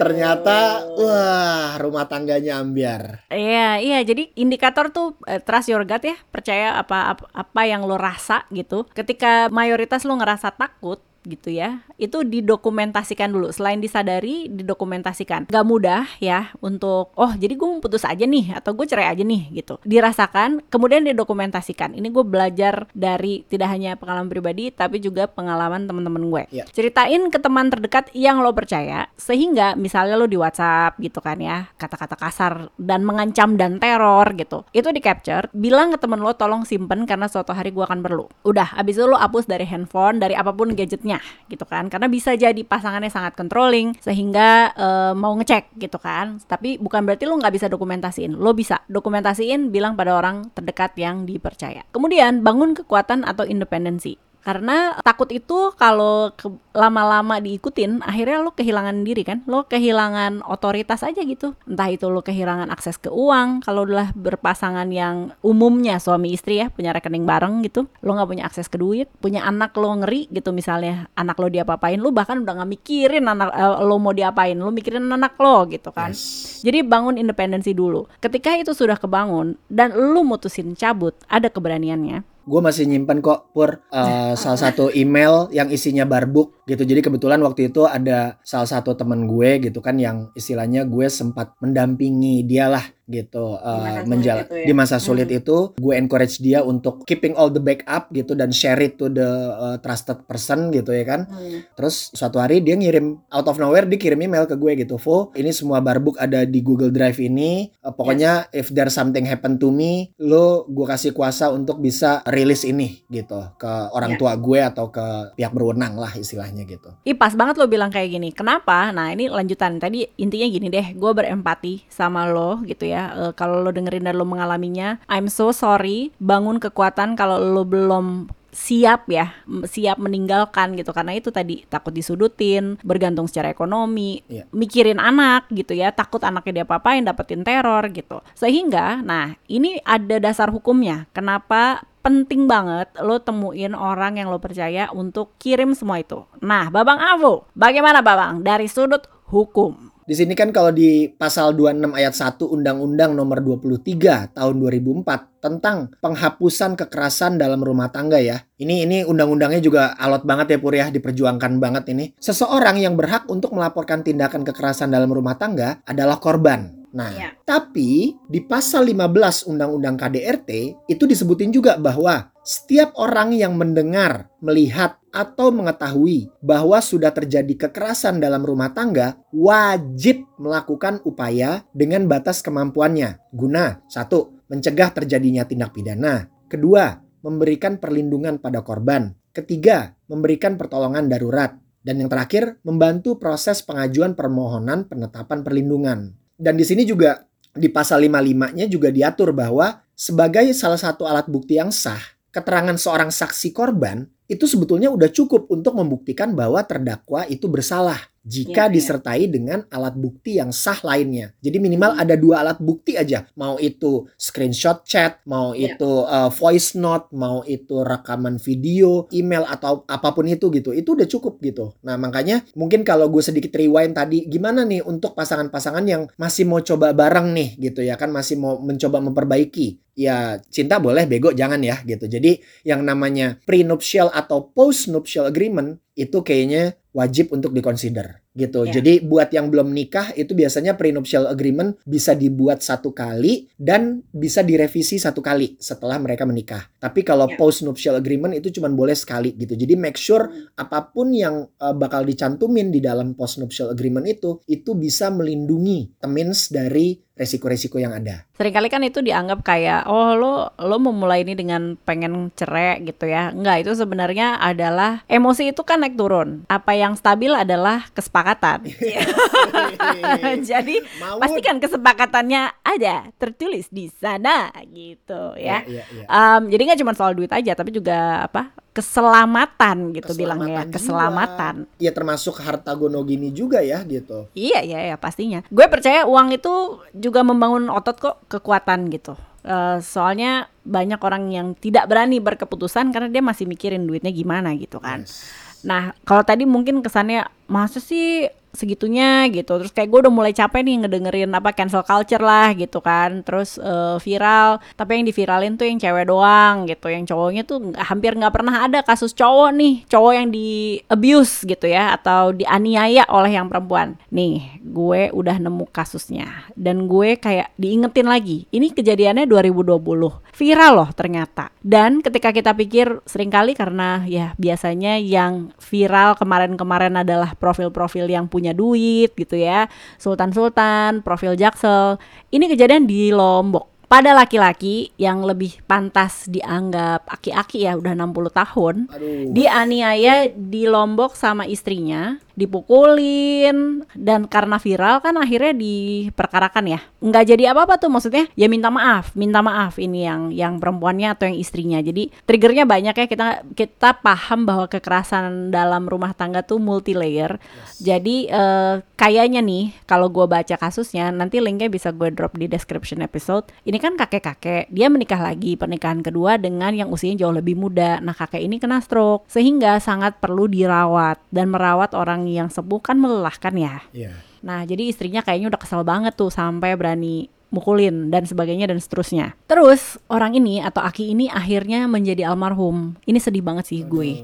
Ternyata 0.00 0.88
wah 0.96 1.76
rumah 1.76 2.08
tangganya 2.08 2.64
ambiar. 2.64 3.28
Iya, 3.28 3.76
iya. 3.84 4.00
Jadi 4.00 4.29
indikator 4.38 4.94
tuh 4.94 5.18
uh, 5.26 5.40
trust 5.42 5.70
your 5.72 5.82
gut 5.82 6.06
ya, 6.06 6.16
percaya 6.30 6.78
apa, 6.78 7.16
apa 7.16 7.24
apa 7.34 7.62
yang 7.66 7.82
lo 7.84 7.98
rasa 7.98 8.46
gitu. 8.54 8.86
Ketika 8.94 9.50
mayoritas 9.50 10.06
lo 10.06 10.14
ngerasa 10.18 10.54
takut, 10.54 11.02
gitu 11.24 11.52
ya. 11.52 11.84
Itu 12.00 12.24
didokumentasikan 12.24 13.28
dulu. 13.28 13.52
Selain 13.52 13.80
disadari 13.80 14.48
didokumentasikan. 14.48 15.52
Gak 15.52 15.66
mudah 15.66 16.08
ya 16.22 16.52
untuk 16.64 17.12
oh 17.16 17.32
jadi 17.36 17.52
gue 17.56 17.68
mau 17.68 17.82
putus 17.82 18.06
aja 18.08 18.24
nih 18.24 18.56
atau 18.56 18.72
gue 18.72 18.86
cerai 18.88 19.12
aja 19.12 19.20
nih 19.20 19.52
gitu. 19.52 19.76
Dirasakan 19.84 20.64
kemudian 20.72 21.04
didokumentasikan. 21.04 21.96
Ini 21.96 22.08
gue 22.08 22.24
belajar 22.24 22.88
dari 22.96 23.44
tidak 23.48 23.68
hanya 23.72 23.96
pengalaman 24.00 24.32
pribadi 24.32 24.72
tapi 24.72 25.02
juga 25.02 25.28
pengalaman 25.28 25.84
teman-teman 25.84 26.24
gue. 26.30 26.42
Yeah. 26.50 26.66
ceritain 26.70 27.28
ke 27.28 27.38
teman 27.38 27.68
terdekat 27.68 28.12
yang 28.16 28.40
lo 28.40 28.54
percaya 28.56 29.10
sehingga 29.16 29.76
misalnya 29.76 30.16
lo 30.16 30.24
di 30.24 30.40
WhatsApp 30.40 30.96
gitu 31.02 31.20
kan 31.20 31.36
ya 31.38 31.68
kata-kata 31.76 32.16
kasar 32.16 32.72
dan 32.80 33.04
mengancam 33.04 33.58
dan 33.60 33.76
teror 33.76 34.32
gitu. 34.38 34.64
Itu 34.72 34.94
di 34.94 35.02
capture 35.02 35.52
bilang 35.52 35.92
ke 35.92 35.98
temen 36.00 36.22
lo 36.22 36.32
tolong 36.32 36.64
simpen 36.64 37.04
karena 37.04 37.28
suatu 37.28 37.52
hari 37.52 37.74
gue 37.74 37.84
akan 37.84 38.00
perlu. 38.00 38.30
Udah 38.46 38.72
abis 38.78 38.96
itu 38.96 39.06
lo 39.06 39.18
hapus 39.18 39.44
dari 39.50 39.66
handphone 39.66 40.22
dari 40.22 40.36
apa 40.38 40.54
pun 40.54 40.72
gadgetnya 40.72 41.09
gitu 41.50 41.66
kan. 41.66 41.90
Karena 41.90 42.06
bisa 42.06 42.38
jadi 42.38 42.62
pasangannya 42.62 43.10
sangat 43.10 43.34
controlling 43.34 43.98
sehingga 43.98 44.70
uh, 44.78 45.12
mau 45.18 45.34
ngecek 45.34 45.74
gitu 45.82 45.98
kan. 45.98 46.38
Tapi 46.46 46.78
bukan 46.78 47.02
berarti 47.02 47.26
lo 47.26 47.34
nggak 47.40 47.54
bisa 47.58 47.66
dokumentasiin. 47.66 48.38
Lo 48.38 48.54
bisa 48.54 48.78
dokumentasiin 48.86 49.74
bilang 49.74 49.98
pada 49.98 50.14
orang 50.14 50.54
terdekat 50.54 50.94
yang 50.94 51.26
dipercaya. 51.26 51.82
Kemudian 51.90 52.46
bangun 52.46 52.78
kekuatan 52.78 53.26
atau 53.26 53.42
independensi 53.42 54.29
karena 54.40 54.96
takut 55.04 55.28
itu 55.30 55.72
kalau 55.76 56.32
lama-lama 56.70 57.42
diikutin 57.42 58.00
akhirnya 58.00 58.40
lo 58.40 58.56
kehilangan 58.56 59.04
diri 59.04 59.22
kan? 59.26 59.44
Lo 59.44 59.66
kehilangan 59.68 60.46
otoritas 60.46 61.04
aja 61.04 61.20
gitu. 61.20 61.52
Entah 61.68 61.88
itu 61.92 62.08
lo 62.08 62.24
kehilangan 62.24 62.72
akses 62.72 62.96
ke 62.96 63.12
uang 63.12 63.60
kalau 63.64 63.84
udah 63.84 64.12
berpasangan 64.16 64.88
yang 64.88 65.34
umumnya 65.44 66.00
suami 66.00 66.32
istri 66.32 66.62
ya 66.62 66.72
punya 66.72 66.94
rekening 66.96 67.28
bareng 67.28 67.60
gitu 67.66 67.86
lo 68.00 68.16
nggak 68.16 68.28
punya 68.30 68.44
akses 68.48 68.70
ke 68.70 68.80
duit 68.80 69.10
punya 69.20 69.44
anak 69.44 69.76
lo 69.76 69.92
ngeri 70.00 70.30
gitu 70.32 70.54
misalnya 70.54 71.10
anak 71.18 71.36
lo 71.36 71.52
diapa-apain 71.52 72.00
lo 72.00 72.14
bahkan 72.14 72.42
udah 72.42 72.62
nggak 72.62 72.70
mikirin 72.70 73.24
anak 73.28 73.52
uh, 73.52 73.82
lo 73.82 74.00
mau 74.00 74.14
diapain 74.14 74.56
lo 74.56 74.72
mikirin 74.72 75.04
anak 75.10 75.36
lo 75.36 75.66
gitu 75.68 75.90
kan. 75.92 76.12
Yes. 76.14 76.62
jadi 76.64 76.86
bangun 76.86 77.20
independensi 77.20 77.74
dulu. 77.76 78.08
Ketika 78.22 78.56
itu 78.56 78.72
sudah 78.72 78.96
kebangun 78.96 79.58
dan 79.68 79.92
lo 79.92 80.22
mutusin 80.22 80.72
cabut 80.78 81.12
ada 81.26 81.50
keberaniannya 81.50 82.29
gue 82.50 82.60
masih 82.60 82.90
nyimpan 82.90 83.22
kok 83.22 83.54
pur. 83.54 83.78
Uh, 83.94 84.34
salah 84.34 84.58
satu 84.58 84.90
email 84.90 85.46
yang 85.54 85.70
isinya 85.70 86.02
barbuk 86.02 86.66
gitu. 86.66 86.82
Jadi 86.82 87.06
kebetulan 87.06 87.38
waktu 87.46 87.70
itu 87.70 87.86
ada 87.86 88.42
salah 88.42 88.66
satu 88.66 88.98
temen 88.98 89.30
gue 89.30 89.70
gitu 89.70 89.78
kan 89.78 89.94
yang 90.02 90.34
istilahnya 90.34 90.82
gue 90.90 91.06
sempat 91.06 91.54
mendampingi 91.62 92.42
dia 92.42 92.66
lah 92.66 92.82
gitu 93.10 93.58
uh, 93.58 94.06
menjal 94.06 94.46
ya? 94.46 94.70
di 94.70 94.72
masa 94.72 95.02
sulit 95.02 95.28
hmm. 95.28 95.38
itu 95.42 95.56
gue 95.76 95.94
encourage 95.98 96.38
dia 96.38 96.62
untuk 96.62 97.02
keeping 97.04 97.34
all 97.34 97.50
the 97.50 97.60
backup 97.60 98.08
gitu 98.14 98.38
dan 98.38 98.54
share 98.54 98.78
it 98.80 98.96
to 98.96 99.10
the 99.10 99.28
uh, 99.58 99.76
trusted 99.82 100.22
person 100.24 100.70
gitu 100.70 100.94
ya 100.94 101.04
kan 101.04 101.26
hmm. 101.26 101.74
terus 101.74 102.14
suatu 102.14 102.38
hari 102.38 102.62
dia 102.62 102.78
ngirim 102.78 103.18
out 103.34 103.46
of 103.50 103.58
nowhere 103.58 103.84
dia 103.84 103.98
kirim 103.98 104.22
email 104.22 104.46
ke 104.46 104.54
gue 104.54 104.86
gitu 104.86 104.96
Vo 104.96 105.34
ini 105.34 105.50
semua 105.50 105.82
barbuk 105.82 106.16
ada 106.16 106.46
di 106.46 106.62
Google 106.62 106.94
Drive 106.94 107.18
ini 107.18 107.68
uh, 107.82 107.90
pokoknya 107.90 108.48
yes. 108.54 108.64
if 108.64 108.66
there's 108.70 108.94
something 108.94 109.26
happen 109.26 109.58
to 109.58 109.74
me 109.74 110.14
lo 110.22 110.64
gue 110.70 110.86
kasih 110.86 111.10
kuasa 111.10 111.50
untuk 111.50 111.82
bisa 111.82 112.22
rilis 112.30 112.62
ini 112.62 113.02
gitu 113.10 113.40
ke 113.58 113.72
orang 113.90 114.14
yeah. 114.14 114.20
tua 114.20 114.32
gue 114.36 114.60
atau 114.60 114.86
ke 114.92 115.34
pihak 115.34 115.52
berwenang 115.56 115.96
lah 115.96 116.12
istilahnya 116.14 116.68
gitu. 116.68 116.92
Ih 117.08 117.16
pas 117.16 117.32
banget 117.32 117.56
lo 117.56 117.66
bilang 117.66 117.88
kayak 117.88 118.12
gini. 118.12 118.28
Kenapa? 118.30 118.92
Nah 118.92 119.10
ini 119.10 119.26
lanjutan 119.32 119.80
tadi 119.80 120.06
intinya 120.20 120.46
gini 120.46 120.68
deh. 120.68 120.92
Gue 120.94 121.12
berempati 121.16 121.88
sama 121.88 122.28
lo 122.28 122.60
gitu 122.68 122.86
ya 122.86 122.99
uh, 123.16 123.32
kalau 123.32 123.64
lo 123.64 123.70
dengerin 123.72 124.06
dan 124.06 124.16
lo 124.20 124.26
mengalaminya 124.28 125.00
I'm 125.08 125.32
so 125.32 125.50
sorry. 125.50 126.12
Bangun 126.20 126.60
kekuatan 126.60 127.16
kalau 127.16 127.40
lo 127.40 127.64
belum 127.64 128.28
siap 128.50 129.06
ya 129.06 129.30
siap 129.66 129.96
meninggalkan 130.02 130.74
gitu. 130.74 130.90
Karena 130.90 131.14
itu 131.14 131.30
tadi 131.30 131.62
takut 131.70 131.94
disudutin 131.94 132.76
bergantung 132.82 133.30
secara 133.30 133.50
ekonomi 133.50 134.26
yeah. 134.26 134.46
mikirin 134.50 134.98
anak 134.98 135.48
gitu 135.54 135.72
ya. 135.74 135.94
Takut 135.94 136.20
anaknya 136.22 136.62
dia 136.62 136.64
apa-apain 136.66 137.06
dapetin 137.06 137.46
teror 137.46 137.86
gitu. 137.94 138.20
Sehingga 138.34 139.00
nah 139.06 139.38
ini 139.46 139.78
ada 139.86 140.18
dasar 140.18 140.50
hukumnya. 140.50 141.06
Kenapa 141.14 141.86
penting 142.00 142.48
banget 142.48 142.88
lo 143.04 143.20
temuin 143.20 143.76
orang 143.76 144.16
yang 144.18 144.32
lo 144.32 144.40
percaya 144.42 144.90
untuk 144.90 145.36
kirim 145.38 145.72
semua 145.76 146.02
itu? 146.02 146.26
Nah 146.42 146.68
Babang 146.68 146.98
Avo 146.98 147.46
bagaimana 147.54 148.02
Babang 148.02 148.42
dari 148.42 148.66
sudut 148.66 149.06
hukum 149.30 149.89
di 150.10 150.18
sini 150.18 150.34
kan 150.34 150.50
kalau 150.50 150.74
di 150.74 151.06
pasal 151.06 151.54
26 151.54 151.86
ayat 151.94 152.10
1 152.18 152.42
Undang-Undang 152.42 153.14
nomor 153.14 153.38
23 153.38 154.34
tahun 154.34 154.54
2004 154.58 155.38
tentang 155.38 155.94
penghapusan 156.02 156.74
kekerasan 156.74 157.38
dalam 157.38 157.62
rumah 157.62 157.94
tangga 157.94 158.18
ya. 158.18 158.42
Ini 158.58 158.90
ini 158.90 158.96
undang-undangnya 159.06 159.62
juga 159.62 159.94
alot 159.94 160.26
banget 160.26 160.50
ya 160.50 160.58
Pur 160.58 160.74
ya, 160.74 160.90
diperjuangkan 160.90 161.62
banget 161.62 161.94
ini. 161.94 162.10
Seseorang 162.18 162.82
yang 162.82 162.98
berhak 162.98 163.30
untuk 163.30 163.54
melaporkan 163.54 164.02
tindakan 164.02 164.42
kekerasan 164.42 164.90
dalam 164.90 165.14
rumah 165.14 165.38
tangga 165.38 165.78
adalah 165.86 166.18
korban. 166.18 166.79
Nah, 166.90 167.14
ya. 167.14 167.30
tapi 167.46 168.18
di 168.26 168.42
pasal 168.42 168.90
15 168.90 169.46
Undang-Undang 169.46 169.94
KDRT 169.94 170.50
itu 170.90 171.04
disebutin 171.06 171.54
juga 171.54 171.78
bahwa 171.78 172.34
setiap 172.42 172.98
orang 172.98 173.30
yang 173.30 173.54
mendengar, 173.54 174.26
melihat, 174.42 174.98
atau 175.10 175.50
mengetahui 175.50 176.30
bahwa 176.38 176.78
sudah 176.78 177.10
terjadi 177.10 177.66
kekerasan 177.66 178.22
dalam 178.22 178.46
rumah 178.46 178.70
tangga 178.70 179.18
wajib 179.34 180.22
melakukan 180.38 181.02
upaya 181.02 181.66
dengan 181.74 182.06
batas 182.06 182.42
kemampuannya. 182.46 183.18
Guna 183.34 183.82
satu 183.90 184.46
mencegah 184.46 184.94
terjadinya 184.94 185.42
tindak 185.42 185.74
pidana. 185.74 186.30
Kedua 186.46 186.98
memberikan 187.26 187.78
perlindungan 187.82 188.38
pada 188.38 188.62
korban. 188.62 189.14
Ketiga 189.34 189.94
memberikan 190.06 190.54
pertolongan 190.54 191.10
darurat. 191.10 191.58
Dan 191.80 191.96
yang 192.04 192.12
terakhir 192.12 192.60
membantu 192.60 193.16
proses 193.16 193.64
pengajuan 193.64 194.12
permohonan 194.12 194.84
penetapan 194.84 195.40
perlindungan 195.40 196.12
dan 196.40 196.56
di 196.56 196.64
sini 196.64 196.88
juga 196.88 197.28
di 197.52 197.68
pasal 197.68 198.00
55-nya 198.08 198.64
juga 198.72 198.88
diatur 198.88 199.36
bahwa 199.36 199.84
sebagai 199.92 200.48
salah 200.56 200.80
satu 200.80 201.04
alat 201.04 201.28
bukti 201.28 201.60
yang 201.60 201.68
sah 201.68 202.00
keterangan 202.32 202.72
seorang 202.80 203.12
saksi 203.12 203.52
korban 203.52 204.08
itu 204.30 204.46
sebetulnya 204.46 204.94
udah 204.94 205.10
cukup 205.10 205.50
untuk 205.50 205.74
membuktikan 205.74 206.38
bahwa 206.38 206.62
terdakwa 206.62 207.26
itu 207.26 207.50
bersalah 207.50 207.98
jika 208.20 208.68
ya, 208.68 208.72
disertai 208.72 209.24
ya. 209.26 209.32
dengan 209.32 209.58
alat 209.72 209.96
bukti 209.96 210.36
yang 210.36 210.52
sah 210.52 210.76
lainnya. 210.84 211.32
Jadi 211.40 211.56
minimal 211.56 211.96
hmm. 211.96 212.02
ada 212.04 212.14
dua 212.20 212.44
alat 212.44 212.60
bukti 212.60 212.94
aja, 213.00 213.24
mau 213.32 213.56
itu 213.56 214.04
screenshot 214.20 214.84
chat, 214.84 215.24
mau 215.24 215.56
ya. 215.56 215.72
itu 215.72 216.04
uh, 216.04 216.28
voice 216.28 216.76
note, 216.76 217.08
mau 217.16 217.40
itu 217.48 217.80
rekaman 217.80 218.36
video, 218.36 219.08
email 219.10 219.48
atau 219.48 219.88
apa 219.88 220.12
pun 220.12 220.28
itu 220.28 220.52
gitu. 220.52 220.76
Itu 220.76 220.92
udah 220.92 221.08
cukup 221.08 221.40
gitu. 221.40 221.72
Nah, 221.80 221.96
makanya 221.96 222.44
mungkin 222.52 222.84
kalau 222.84 223.08
gue 223.08 223.24
sedikit 223.24 223.56
rewind 223.56 223.96
tadi 223.96 224.28
gimana 224.28 224.68
nih 224.68 224.84
untuk 224.84 225.16
pasangan-pasangan 225.16 225.84
yang 225.88 226.04
masih 226.20 226.44
mau 226.44 226.60
coba 226.60 226.92
bareng 226.92 227.32
nih 227.32 227.56
gitu 227.56 227.80
ya 227.80 227.96
kan 227.96 228.12
masih 228.12 228.36
mau 228.36 228.60
mencoba 228.60 229.00
memperbaiki. 229.00 229.80
Ya, 230.00 230.40
cinta 230.48 230.80
boleh, 230.80 231.04
bego 231.04 231.28
jangan 231.28 231.60
ya 231.60 231.82
gitu. 231.84 232.08
Jadi 232.08 232.40
yang 232.64 232.80
namanya 232.88 233.36
prenuptial 233.44 234.08
atau 234.20 234.52
postnuptial 234.52 235.24
agreement 235.24 235.80
itu 235.94 236.22
kayaknya 236.22 236.78
wajib 236.90 237.30
untuk 237.30 237.54
dikonsider 237.54 238.18
gitu. 238.34 238.66
Yeah. 238.66 238.78
Jadi 238.78 238.92
buat 239.06 239.30
yang 239.34 239.50
belum 239.50 239.74
nikah 239.74 240.14
itu 240.14 240.34
biasanya 240.38 240.78
prenuptial 240.78 241.26
agreement 241.26 241.78
bisa 241.82 242.14
dibuat 242.14 242.62
satu 242.62 242.94
kali 242.94 243.50
dan 243.58 244.06
bisa 244.14 244.46
direvisi 244.46 245.02
satu 245.02 245.18
kali 245.18 245.58
setelah 245.58 245.98
mereka 245.98 246.22
menikah. 246.26 246.70
Tapi 246.78 247.02
kalau 247.02 247.26
yeah. 247.26 247.38
postnuptial 247.38 247.98
agreement 247.98 248.34
itu 248.34 248.54
cuma 248.54 248.70
boleh 248.70 248.94
sekali 248.94 249.34
gitu. 249.34 249.58
Jadi 249.58 249.74
make 249.74 249.98
sure 249.98 250.30
hmm. 250.30 250.58
apa 250.58 250.90
pun 250.94 251.10
yang 251.10 251.46
uh, 251.58 251.74
bakal 251.74 252.06
dicantumin 252.06 252.70
di 252.70 252.78
dalam 252.78 253.18
postnuptial 253.18 253.74
agreement 253.74 254.06
itu 254.06 254.38
itu 254.46 254.78
bisa 254.78 255.10
melindungi 255.10 255.98
temins 255.98 256.50
dari 256.50 256.98
resiko-resiko 257.20 257.76
yang 257.76 257.92
ada. 257.92 258.24
Seringkali 258.40 258.72
kan 258.72 258.80
itu 258.80 259.04
dianggap 259.04 259.44
kayak 259.44 259.84
oh 259.92 260.16
lo 260.16 260.56
lo 260.56 260.76
memulai 260.80 261.20
ini 261.20 261.36
dengan 261.36 261.76
pengen 261.76 262.32
cerai 262.32 262.80
gitu 262.80 263.04
ya. 263.04 263.28
Enggak, 263.36 263.68
itu 263.68 263.76
sebenarnya 263.76 264.40
adalah 264.40 265.04
emosi 265.04 265.52
itu 265.52 265.60
kan 265.60 265.79
naik 265.80 265.96
turun. 265.96 266.44
Apa 266.46 266.76
yang 266.76 266.92
stabil 266.94 267.32
adalah 267.32 267.88
kesepakatan. 267.96 268.68
Jadi 270.50 270.84
Maut. 271.00 271.20
pastikan 271.24 271.56
kesepakatannya 271.56 272.52
ada 272.60 273.08
tertulis 273.16 273.66
di 273.72 273.88
sana 273.88 274.52
gitu 274.68 275.34
ya. 275.40 275.64
ya, 275.64 275.82
ya, 275.82 275.84
ya. 275.88 276.04
Um, 276.06 276.52
jadi 276.52 276.62
nggak 276.70 276.80
cuma 276.84 276.92
soal 276.94 277.16
duit 277.16 277.32
aja 277.32 277.56
tapi 277.56 277.74
juga 277.74 278.28
apa 278.28 278.52
keselamatan 278.70 279.90
gitu 279.98 280.14
keselamatan 280.14 280.20
bilangnya 280.20 280.62
keselamatan. 280.70 281.54
Iya 281.82 281.90
termasuk 281.90 282.38
harta 282.38 282.70
gono 282.78 283.02
gini 283.02 283.34
juga 283.34 283.60
ya 283.60 283.82
gitu. 283.82 284.30
Iya 284.36 284.62
iya 284.62 284.80
ya 284.94 284.96
pastinya. 284.96 285.42
Gue 285.50 285.66
percaya 285.66 286.06
uang 286.06 286.36
itu 286.36 286.78
juga 286.94 287.26
membangun 287.26 287.66
otot 287.68 287.96
kok 287.98 288.16
kekuatan 288.30 288.86
gitu. 288.94 289.18
Uh, 289.40 289.80
soalnya 289.80 290.52
banyak 290.68 291.00
orang 291.00 291.32
yang 291.32 291.56
tidak 291.56 291.88
berani 291.88 292.20
berkeputusan 292.20 292.92
karena 292.92 293.08
dia 293.08 293.24
masih 293.24 293.48
mikirin 293.48 293.88
duitnya 293.88 294.12
gimana 294.12 294.52
gitu 294.54 294.78
kan. 294.78 295.02
Yes. 295.02 295.49
Nah, 295.66 295.92
kalau 296.08 296.24
tadi 296.24 296.48
mungkin 296.48 296.80
kesannya 296.80 297.28
masa 297.50 297.82
sih 297.82 298.28
segitunya 298.50 299.26
gitu. 299.30 299.60
Terus 299.62 299.72
kayak 299.72 299.88
gue 299.90 300.00
udah 300.06 300.12
mulai 300.12 300.32
capek 300.34 300.62
nih 300.62 300.76
ngedengerin 300.86 301.30
apa 301.34 301.54
cancel 301.54 301.86
culture 301.86 302.22
lah 302.22 302.54
gitu 302.54 302.82
kan. 302.82 303.22
Terus 303.22 303.58
uh, 303.60 303.96
viral. 304.02 304.58
Tapi 304.74 304.90
yang 305.00 305.06
diviralin 305.06 305.54
tuh 305.54 305.66
yang 305.66 305.78
cewek 305.78 306.06
doang 306.10 306.66
gitu. 306.66 306.86
Yang 306.90 307.14
cowoknya 307.14 307.42
tuh 307.46 307.58
hampir 307.78 308.16
nggak 308.16 308.34
pernah 308.34 308.66
ada 308.66 308.80
kasus 308.82 309.14
cowok 309.14 309.50
nih. 309.54 309.74
Cowok 309.86 310.12
yang 310.16 310.28
di 310.32 310.80
abuse 310.86 311.44
gitu 311.46 311.66
ya 311.66 311.94
atau 311.94 312.34
dianiaya 312.34 313.06
oleh 313.10 313.36
yang 313.36 313.46
perempuan. 313.46 313.98
Nih 314.10 314.60
gue 314.62 315.10
udah 315.12 315.36
nemu 315.38 315.68
kasusnya. 315.70 316.50
Dan 316.56 316.88
gue 316.90 317.18
kayak 317.20 317.54
diingetin 317.60 318.08
lagi 318.08 318.48
ini 318.50 318.72
kejadiannya 318.74 319.28
2020 319.28 320.30
viral 320.40 320.72
loh 320.72 320.90
ternyata. 320.96 321.52
Dan 321.60 322.00
ketika 322.00 322.32
kita 322.32 322.56
pikir 322.56 323.04
sering 323.04 323.28
kali 323.28 323.52
karena 323.52 324.02
ya 324.08 324.32
biasanya 324.40 324.96
yang 324.96 325.52
viral 325.60 326.16
kemarin-kemarin 326.16 326.96
adalah 326.96 327.36
profil-profil 327.36 328.08
yang 328.08 328.24
punya 328.24 328.39
punya 328.40 328.56
duit 328.56 329.12
gitu 329.12 329.36
ya. 329.36 329.68
Sultan-sultan 330.00 331.04
profil 331.04 331.36
jaksel. 331.36 332.00
Ini 332.32 332.48
kejadian 332.48 332.88
di 332.88 333.12
Lombok. 333.12 333.68
Pada 333.90 334.14
laki-laki 334.14 334.94
yang 335.02 335.26
lebih 335.26 335.66
pantas 335.66 336.30
dianggap 336.30 337.10
aki-aki 337.10 337.66
ya 337.66 337.74
udah 337.74 337.90
60 337.98 338.30
tahun 338.30 338.74
Aduh. 338.86 339.34
dianiaya 339.34 340.30
di 340.30 340.62
Lombok 340.70 341.18
sama 341.18 341.42
istrinya 341.42 342.14
dipukulin. 342.40 343.84
Dan 343.92 344.24
karena 344.24 344.56
viral 344.56 345.04
kan 345.04 345.20
akhirnya 345.20 345.52
diperkarakan 345.52 346.64
ya. 346.72 346.80
Nggak 347.04 347.24
jadi 347.36 347.52
apa-apa 347.52 347.76
tuh 347.76 347.92
maksudnya. 347.92 348.24
Ya 348.32 348.48
minta 348.48 348.72
maaf 348.72 349.12
minta 349.12 349.44
maaf 349.44 349.76
ini 349.76 350.08
yang 350.08 350.32
yang 350.32 350.56
perempuannya 350.56 351.12
atau 351.12 351.28
yang 351.28 351.36
istrinya. 351.36 351.78
Jadi 351.84 352.08
triggernya 352.24 352.64
banyak 352.64 352.94
ya. 352.96 353.06
Kita 353.06 353.28
kita 353.52 354.00
paham 354.00 354.48
bahwa 354.48 354.64
kekerasan 354.70 355.52
dalam 355.52 355.84
rumah 355.84 356.16
tangga 356.16 356.40
tuh 356.40 356.62
multi 356.62 356.94
layer 356.94 357.36
yes. 357.36 357.82
jadi 357.82 358.16
uh, 358.30 358.74
kayaknya 358.94 359.42
nih 359.42 359.74
kalau 359.84 360.06
gue 360.08 360.24
baca 360.24 360.54
kasusnya 360.54 361.10
nanti 361.10 361.42
linknya 361.42 361.66
bisa 361.66 361.90
gue 361.90 362.08
drop 362.14 362.38
di 362.38 362.46
description 362.46 363.02
episode. 363.02 363.50
Ini 363.66 363.76
kan 363.82 363.98
kakek-kakek. 363.98 364.70
Dia 364.70 364.86
menikah 364.86 365.18
lagi 365.18 365.58
pernikahan 365.58 366.00
kedua 366.00 366.38
dengan 366.38 366.70
yang 366.72 366.88
usianya 366.88 367.26
jauh 367.26 367.34
lebih 367.34 367.58
muda. 367.58 367.98
Nah 367.98 368.14
kakek 368.14 368.40
ini 368.40 368.62
kena 368.62 368.78
stroke. 368.80 369.26
Sehingga 369.26 369.82
sangat 369.82 370.22
perlu 370.22 370.46
dirawat 370.46 371.18
dan 371.34 371.50
merawat 371.50 371.92
orang 371.98 372.29
yang 372.38 372.52
sepuh 372.52 372.78
kan 372.78 373.00
melelahkan 373.00 373.54
ya. 373.56 373.82
Yeah. 373.90 374.14
Nah, 374.44 374.62
jadi 374.62 374.86
istrinya 374.88 375.24
kayaknya 375.24 375.50
udah 375.50 375.60
kesel 375.60 375.82
banget 375.82 376.14
tuh 376.14 376.30
sampai 376.30 376.76
berani 376.78 377.28
mukulin 377.50 378.14
dan 378.14 378.24
sebagainya 378.24 378.70
dan 378.70 378.78
seterusnya. 378.78 379.34
Terus 379.50 379.98
orang 380.06 380.38
ini 380.38 380.62
atau 380.62 380.80
Aki 380.86 381.12
ini 381.12 381.26
akhirnya 381.26 381.90
menjadi 381.90 382.30
almarhum. 382.30 382.94
Ini 383.04 383.18
sedih 383.18 383.42
banget 383.42 383.66
sih 383.68 383.82
gue. 383.82 384.22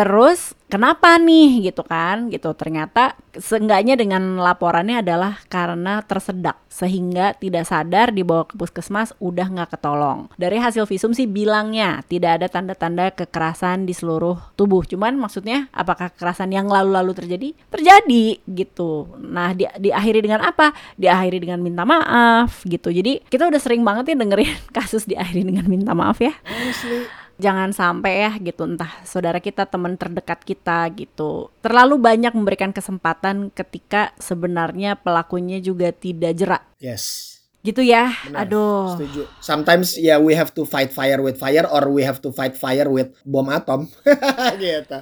Terus 0.00 0.56
kenapa 0.72 1.20
nih 1.20 1.68
gitu 1.68 1.84
kan 1.84 2.32
gitu. 2.32 2.56
Ternyata 2.56 3.20
seenggaknya 3.36 4.00
dengan 4.00 4.40
laporannya 4.40 5.04
adalah 5.04 5.36
karena 5.52 6.00
tersedak 6.00 6.56
sehingga 6.72 7.36
tidak 7.36 7.68
sadar 7.68 8.08
dibawa 8.08 8.48
ke 8.48 8.56
puskesmas 8.56 9.12
udah 9.20 9.44
nggak 9.52 9.76
ketolong. 9.76 10.32
Dari 10.40 10.56
hasil 10.56 10.88
visum 10.88 11.12
sih 11.12 11.28
bilangnya 11.28 12.00
tidak 12.08 12.40
ada 12.40 12.48
tanda-tanda 12.48 13.12
kekerasan 13.12 13.84
di 13.84 13.92
seluruh 13.92 14.40
tubuh. 14.56 14.88
Cuman 14.88 15.20
maksudnya 15.20 15.68
apakah 15.76 16.08
kekerasan 16.16 16.48
yang 16.48 16.64
lalu-lalu 16.72 17.12
terjadi? 17.12 17.52
Terjadi 17.68 18.40
gitu. 18.48 19.20
Nah 19.20 19.52
di 19.52 19.68
diakhiri 19.68 20.24
dengan 20.24 20.48
apa? 20.48 20.72
Diakhiri 20.96 21.44
dengan 21.44 21.60
minta 21.60 21.84
maaf 21.84 22.64
gitu. 22.64 22.88
Jadi 22.88 23.20
kita 23.28 23.52
udah 23.52 23.60
sering 23.60 23.84
banget 23.84 24.16
ya 24.16 24.16
dengerin 24.16 24.56
kasus 24.80 25.04
diakhiri 25.04 25.44
dengan 25.44 25.68
minta 25.68 25.92
maaf 25.92 26.24
ya. 26.24 26.32
Honestly 26.48 27.19
jangan 27.40 27.72
sampai 27.72 28.28
ya 28.28 28.32
gitu 28.38 28.68
entah 28.68 28.92
saudara 29.08 29.40
kita 29.40 29.64
teman 29.64 29.96
terdekat 29.96 30.44
kita 30.44 30.84
gitu. 30.92 31.48
Terlalu 31.64 31.96
banyak 31.96 32.36
memberikan 32.36 32.70
kesempatan 32.70 33.48
ketika 33.50 34.12
sebenarnya 34.20 35.00
pelakunya 35.00 35.58
juga 35.58 35.90
tidak 35.90 36.36
jerak. 36.36 36.62
Yes. 36.76 37.36
Gitu 37.60 37.84
ya? 37.84 38.08
Benar, 38.24 38.48
aduh. 38.48 38.96
Setuju. 38.96 39.22
Sometimes 39.44 39.96
ya 39.96 40.16
yeah, 40.16 40.18
we 40.20 40.32
have 40.32 40.52
to 40.56 40.64
fight 40.64 40.92
fire 40.92 41.20
with 41.20 41.36
fire 41.36 41.68
or 41.68 41.88
we 41.92 42.00
have 42.00 42.20
to 42.20 42.32
fight 42.32 42.56
fire 42.56 42.88
with 42.88 43.12
bom 43.24 43.48
atom. 43.52 43.88
Gitu 44.62 44.96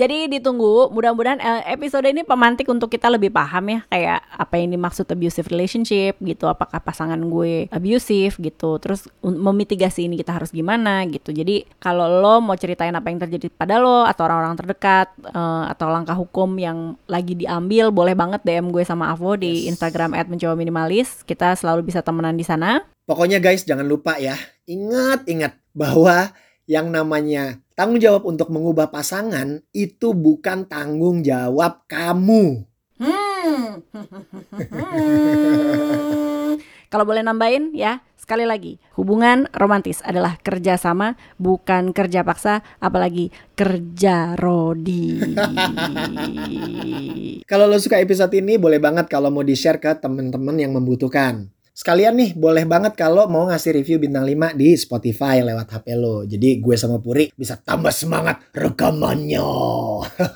Jadi 0.00 0.30
ditunggu, 0.38 0.90
mudah-mudahan 0.90 1.40
eh, 1.40 1.62
episode 1.74 2.06
ini 2.08 2.22
pemantik 2.22 2.66
untuk 2.68 2.88
kita 2.92 3.08
lebih 3.12 3.30
paham 3.30 3.64
ya 3.68 3.80
kayak 3.88 4.20
apa 4.32 4.54
yang 4.58 4.74
dimaksud 4.74 5.06
abusive 5.10 5.48
relationship 5.52 6.18
gitu, 6.20 6.48
apakah 6.48 6.80
pasangan 6.80 7.18
gue 7.18 7.68
abusive 7.70 8.36
gitu. 8.40 8.78
Terus 8.80 9.06
memitigasi 9.22 10.08
ini 10.08 10.20
kita 10.20 10.36
harus 10.36 10.50
gimana 10.50 11.04
gitu. 11.08 11.30
Jadi 11.30 11.66
kalau 11.80 12.08
lo 12.08 12.40
mau 12.40 12.56
ceritain 12.56 12.94
apa 12.94 13.08
yang 13.12 13.20
terjadi 13.22 13.52
pada 13.52 13.78
lo 13.80 14.04
atau 14.04 14.26
orang-orang 14.26 14.56
terdekat 14.58 15.12
uh, 15.32 15.68
atau 15.70 15.88
langkah 15.92 16.16
hukum 16.16 16.56
yang 16.56 16.96
lagi 17.06 17.36
diambil, 17.36 17.92
boleh 17.92 18.14
banget 18.16 18.40
DM 18.42 18.72
gue 18.72 18.82
sama 18.82 19.12
Avo 19.12 19.36
di 19.36 19.66
yes. 19.66 19.76
Instagram 19.76 20.16
@mencoba-minimalis. 20.26 21.22
Kita 21.24 21.54
selalu 21.54 21.88
bisa 21.92 22.00
temenan 22.00 22.34
di 22.34 22.44
sana. 22.46 22.82
Pokoknya 23.06 23.38
guys 23.38 23.62
jangan 23.62 23.86
lupa 23.86 24.18
ya, 24.18 24.34
ingat 24.66 25.22
ingat 25.30 25.54
bahwa 25.70 26.34
yang 26.66 26.90
namanya 26.90 27.62
tanggung 27.76 28.00
jawab 28.00 28.24
untuk 28.24 28.48
mengubah 28.48 28.88
pasangan 28.88 29.60
itu 29.76 30.16
bukan 30.16 30.64
tanggung 30.64 31.20
jawab 31.20 31.84
kamu. 31.86 32.64
Hmm. 32.96 33.84
Kalau 36.86 37.02
boleh 37.02 37.20
nambahin 37.20 37.74
ya, 37.76 38.00
sekali 38.14 38.46
lagi, 38.46 38.78
hubungan 38.94 39.50
romantis 39.52 40.00
adalah 40.06 40.38
kerjasama, 40.38 41.18
bukan 41.36 41.90
kerja 41.90 42.22
paksa, 42.22 42.62
apalagi 42.78 43.34
kerja 43.58 44.38
rodi. 44.38 45.18
kalau 47.50 47.66
lo 47.66 47.82
suka 47.82 47.98
episode 47.98 48.30
ini, 48.38 48.54
boleh 48.54 48.78
banget 48.78 49.10
kalau 49.10 49.34
mau 49.34 49.42
di-share 49.42 49.82
ke 49.82 49.98
teman-teman 49.98 50.56
yang 50.56 50.72
membutuhkan. 50.78 51.50
Sekalian 51.76 52.16
nih, 52.16 52.32
boleh 52.32 52.64
banget 52.64 52.96
kalau 52.96 53.28
mau 53.28 53.52
ngasih 53.52 53.76
review 53.76 54.00
bintang 54.00 54.24
5 54.24 54.56
di 54.56 54.72
Spotify 54.80 55.44
lewat 55.44 55.76
HP 55.76 55.92
lo. 55.92 56.24
Jadi 56.24 56.56
gue 56.56 56.72
sama 56.72 56.96
Puri 56.96 57.28
bisa 57.36 57.60
tambah 57.60 57.92
semangat 57.92 58.48
rekamannya. 58.56 59.44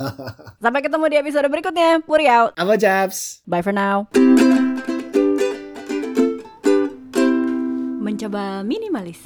Sampai 0.61 0.85
ketemu 0.85 1.09
di 1.09 1.17
episode 1.17 1.49
berikutnya. 1.49 2.05
Puri 2.05 2.29
out. 2.29 2.53
Apa 2.61 2.77
Japs? 2.77 3.41
Bye 3.49 3.65
for 3.65 3.73
now. 3.73 4.05
Mencoba 8.05 8.61
minimalis. 8.61 9.25